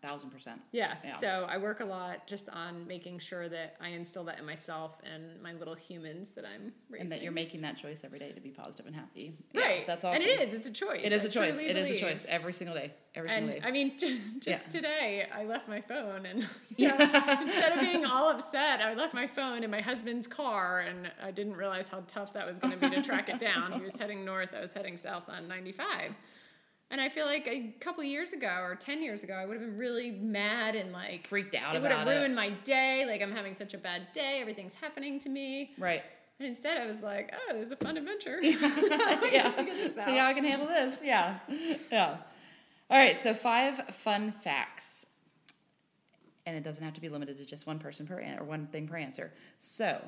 [0.05, 0.59] 1000%.
[0.73, 0.95] Yeah.
[1.05, 1.17] Yeah.
[1.19, 4.93] So I work a lot just on making sure that I instill that in myself
[5.05, 7.03] and my little humans that I'm raising.
[7.03, 9.37] And that you're making that choice every day to be positive and happy.
[9.55, 9.81] right.
[9.81, 10.23] Yeah, that's awesome.
[10.23, 10.55] And it is.
[10.55, 11.01] It's a choice.
[11.05, 11.59] It is I a choice.
[11.61, 12.93] It is a choice every single day.
[13.15, 13.61] Every single day.
[13.63, 14.59] I mean, ju- just Yeah.
[14.73, 19.13] today, I left my phone, and you know, instead of being all upset, I left
[19.13, 22.79] my phone in my husband's car, and I didn't realize how tough that was going
[22.79, 23.73] to be to track it down.
[23.73, 26.13] He was heading north, I was heading south on 95.
[26.91, 29.67] And I feel like a couple years ago or 10 years ago, I would have
[29.67, 32.19] been really mad and like Freaked out it would have about it.
[32.19, 33.05] ruined my day.
[33.07, 35.73] Like, I'm having such a bad day, everything's happening to me.
[35.79, 36.03] right.
[36.39, 38.39] And instead, I was like, oh, there's a fun adventure.
[38.43, 39.51] yeah.
[39.53, 39.73] Figure
[40.05, 41.01] See how I can handle this.
[41.03, 41.39] Yeah.
[41.91, 42.19] Yeah.
[42.91, 43.19] All right.
[43.19, 45.07] So five fun facts,
[46.45, 48.67] and it doesn't have to be limited to just one person per an- or one
[48.67, 49.33] thing per answer.
[49.59, 49.99] So,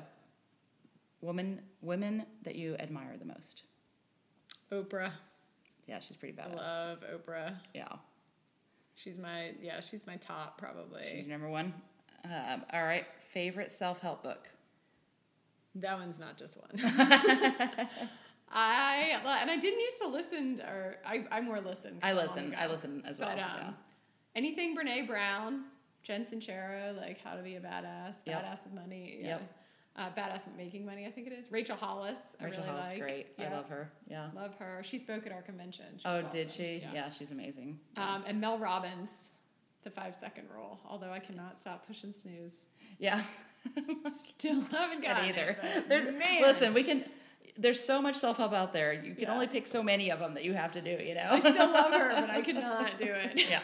[1.21, 3.63] woman, women that you admire the most.
[4.71, 5.11] Oprah.
[5.89, 6.55] Yeah, she's pretty I badass.
[6.55, 7.55] love Oprah.
[7.73, 7.87] Yeah,
[8.95, 11.03] She's my yeah, she's my top probably.
[11.11, 11.73] she's number one.
[12.25, 13.05] Um, all right.
[13.33, 14.47] Favorite self help book.
[15.75, 16.69] that one's not just one.
[18.51, 21.97] I and I didn't used to listen or I I more listen.
[22.03, 22.55] I listen.
[22.57, 23.29] I listen as well.
[23.29, 23.71] But um, yeah.
[24.35, 25.65] anything Brene Brown,
[26.03, 28.43] Jen Sincero, like How to Be a Badass, Yep.
[28.43, 29.19] Badass with Money.
[29.21, 29.27] Yeah.
[29.27, 29.41] Yep.
[29.95, 31.51] Uh, Badass at Making Money, I think it is.
[31.51, 32.99] Rachel Hollis, I Rachel really Hollis, like.
[33.01, 33.27] great.
[33.37, 33.91] I love her.
[34.07, 34.29] Yeah.
[34.33, 34.81] Love her.
[34.83, 35.85] She spoke at our convention.
[36.05, 36.83] Oh, was did she?
[36.93, 37.09] Yeah.
[37.09, 37.79] she's amazing.
[37.97, 39.31] Um, and Mel Robbins,
[39.83, 40.79] the five second rule.
[40.87, 42.61] Although I cannot stop pushing snooze.
[42.97, 43.21] Yeah.
[44.25, 45.57] Still haven't got either.
[45.61, 46.41] It, There's man.
[46.41, 47.03] listen, we can.
[47.57, 48.93] There's so much self help out there.
[48.93, 49.33] You can Yeah.
[49.33, 50.91] only pick so many of them that you have to do.
[51.03, 51.27] You know.
[51.29, 53.33] I still love her, but I cannot do it.
[53.49, 53.59] yeah,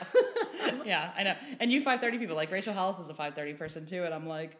[0.84, 1.36] yeah, I know.
[1.61, 4.59] And you 5:30 people like Rachel Hollis is a 5:30 person too, and I'm like,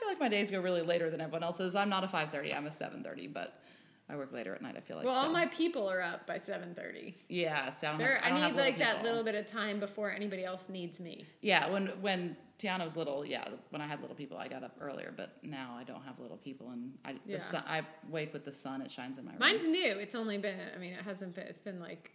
[0.00, 1.74] feel like my days go really later than everyone else's.
[1.76, 2.56] I'm not a 5:30.
[2.56, 3.60] I'm a 7:30, but
[4.08, 4.74] I work later at night.
[4.76, 5.06] I feel like.
[5.06, 7.16] Well, all my people are up by seven thirty.
[7.28, 7.72] yeah.
[7.74, 10.68] So I have, I, I, need like that little bit of time before anybody else
[10.68, 11.24] needs me.
[11.42, 14.76] Yeah, when when Tiana was little, yeah, when I had little people, I got up
[14.80, 15.14] earlier.
[15.16, 17.36] But now I don't have little people, and I Yeah.
[17.36, 18.82] the sun, I wake with the sun.
[18.82, 19.38] It shines in my room.
[19.38, 19.92] Mine's new.
[19.98, 20.58] It's only been.
[20.74, 21.46] I mean, it hasn't been.
[21.46, 22.10] It's been like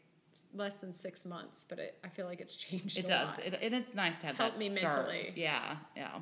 [0.54, 2.98] less than six months, but it, I feel like it's changed.
[3.00, 3.38] It a does.
[3.38, 3.46] lot.
[3.48, 5.08] It, and it's nice to have It's that me start.
[5.08, 5.32] mentally.
[5.38, 6.20] Yeah, yeah.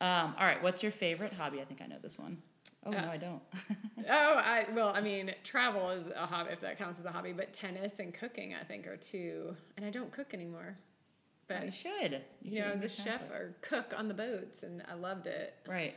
[0.00, 0.62] Um, all right.
[0.62, 1.60] What's your favorite hobby?
[1.60, 2.38] I think I know this one.
[2.86, 3.42] Oh Uh, no, I don't.
[4.08, 7.32] Oh, I well, I mean, travel is a hobby if that counts as a hobby,
[7.32, 9.54] but tennis and cooking, I think, are two.
[9.76, 10.74] And I don't cook anymore,
[11.48, 12.22] but Oh, you should.
[12.40, 15.54] you know, I was a chef or cook on the boats, and I loved it
[15.68, 15.94] Right.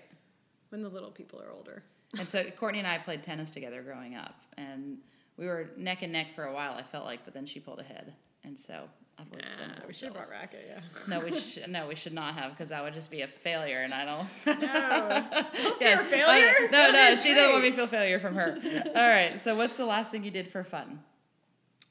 [0.70, 1.82] when the little people are older.
[2.20, 4.98] And so Courtney and I played tennis together growing up, and
[5.38, 6.74] we were neck and neck for a while.
[6.74, 8.90] I felt like, but then she pulled ahead, and so
[9.20, 10.82] I've always been a Nah, little we should have brought racket, yeah.
[11.08, 11.70] No, we should.
[11.70, 14.28] No, we should not have because that would just be a failure, and I don't.
[14.62, 15.42] No.
[15.64, 15.98] Don't Yeah.
[15.98, 16.54] fear a failure.
[16.60, 18.58] Oh, no, no, Failure's she doesn't want me to feel failure from her.
[18.96, 19.40] All right.
[19.40, 21.00] So, what's the last thing you did for fun?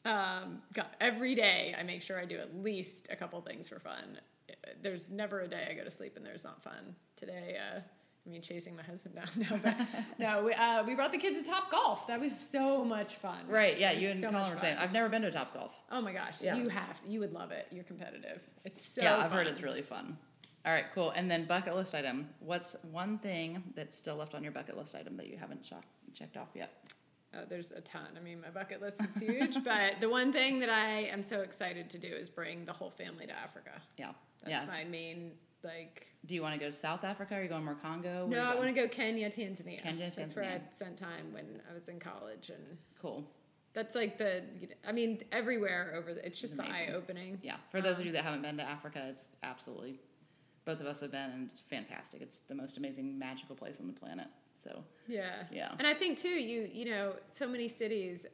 [0.04, 3.78] Um, God, every day I make sure I do at least a couple things for
[3.78, 4.18] fun.
[4.82, 6.96] There's never a day I go to sleep and there's not fun.
[7.16, 7.80] Today, uh,
[8.24, 9.26] I mean, chasing my husband down.
[9.36, 9.76] No, but
[10.18, 12.06] no, we, uh, we brought the kids to Top Golf.
[12.06, 13.48] That was so much fun.
[13.48, 13.78] Right.
[13.78, 13.92] Yeah.
[13.92, 14.76] You and so Colin were saying.
[14.78, 15.72] I've never been to Top Golf.
[15.90, 16.54] Oh my gosh, Yeah.
[16.54, 17.08] you have to.
[17.08, 17.66] You would love it.
[17.70, 18.40] You're competitive.
[18.64, 19.02] It's so.
[19.02, 20.16] yeah, I've heard it's really fun.
[20.64, 21.10] All right, cool.
[21.10, 22.28] And then bucket list item.
[22.38, 25.68] What's one thing that's still left on your bucket list item that you haven't
[26.14, 26.70] checked off yet?
[27.34, 28.06] Oh, there's a ton.
[28.16, 31.40] I mean, my bucket list is huge, but the one thing that I am so
[31.40, 33.70] excited to do is bring the whole family to Africa.
[33.96, 34.12] Yeah.
[34.44, 34.70] That's yeah.
[34.70, 35.32] my main
[35.64, 37.34] like Do you want to go to South Africa?
[37.34, 38.26] Are you going more Congo?
[38.28, 39.82] No, I want to go Kenya, Tanzania.
[39.82, 40.14] Kenya, Tanzania.
[40.16, 42.62] That's where I spent time when I was in college, and
[43.00, 43.24] Cool.
[43.74, 44.42] that's like the.
[44.86, 46.14] I mean, everywhere over.
[46.14, 47.38] The, it's just the eye opening.
[47.42, 47.56] Yeah.
[47.72, 49.98] For those Um, of you that haven't been to Africa, it's absolutely.
[50.64, 52.22] Both of us have been, and it's fantastic.
[52.22, 54.28] It's the most amazing, magical place on the planet.
[54.56, 55.42] So Yeah.
[55.50, 55.72] Yeah.
[55.76, 58.26] And I think too, you you know, so many cities.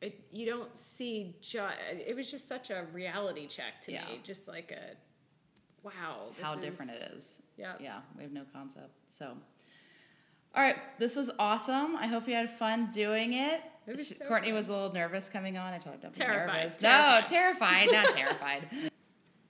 [0.00, 1.36] It, you don't see.
[1.42, 1.60] Ju-
[1.92, 4.04] it was just such a reality check to Yeah.
[4.06, 4.20] me.
[4.24, 4.96] Just like a.
[5.82, 5.92] Wow.
[6.40, 7.38] how how is, different it is.
[7.56, 7.74] Yeah.
[7.80, 8.90] Yeah, we have no concept.
[9.08, 9.36] So,
[10.54, 11.96] all right, this was awesome.
[11.96, 13.60] I hope you had fun doing it.
[13.86, 14.54] It was She- so Courtney fun.
[14.56, 15.72] was a little nervous coming on.
[15.72, 16.76] I told her don't be nervous.
[16.76, 17.20] terrified.
[17.22, 18.68] No, terrified, not terrified.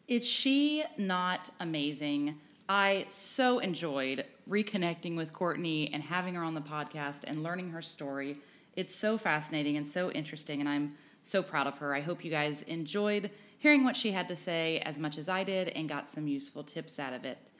[0.08, 2.38] Is she not amazing?
[2.68, 7.82] I so enjoyed reconnecting with Courtney and having her on the podcast and learning her
[7.82, 8.38] story.
[8.76, 11.94] It's so fascinating and so interesting, and I'm so proud of her.
[11.94, 13.30] I hope you guys enjoyed
[13.62, 16.64] hearing what she had to say as much as I did and got some useful
[16.64, 17.52] tips out of it.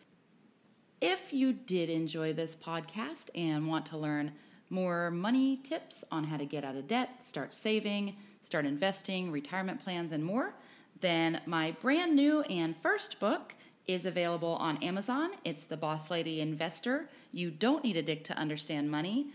[1.00, 4.32] If you did enjoy this podcast and want to learn
[4.68, 9.84] more money tips on how to get out of debt, start saving, start investing, retirement
[9.84, 10.54] plans, and more,
[11.00, 13.54] then my brand new and first book
[13.86, 15.30] is available on Amazon.
[15.44, 17.10] It's The Boss Lady Investor.
[17.30, 19.28] You don't need a dick to understand money.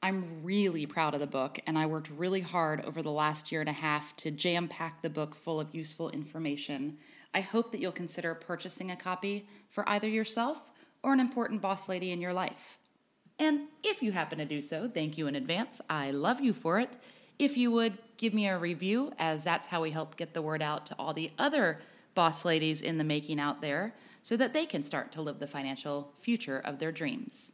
[0.00, 3.60] I'm really proud of the book, and I worked really hard over the last year
[3.60, 6.98] and a half to jam pack the book full of useful information.
[7.34, 10.60] I hope that you'll consider purchasing a copy for either yourself
[11.02, 12.78] or an important boss lady in your life.
[13.40, 15.80] And if you happen to do so, thank you in advance.
[15.90, 16.96] I love you for it.
[17.38, 20.62] If you would give me a review, as that's how we help get the word
[20.62, 21.80] out to all the other
[22.14, 25.46] boss ladies in the making out there so that they can start to live the
[25.46, 27.52] financial future of their dreams.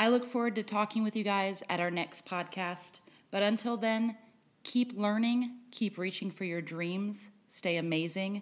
[0.00, 3.00] I look forward to talking with you guys at our next podcast.
[3.30, 4.16] But until then,
[4.62, 8.40] keep learning, keep reaching for your dreams, stay amazing,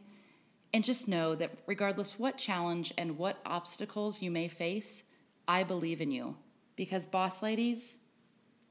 [0.73, 5.03] and just know that regardless what challenge and what obstacles you may face,
[5.49, 6.37] I believe in you.
[6.77, 7.99] Because, boss ladies,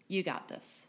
[0.08, 0.87] you got this.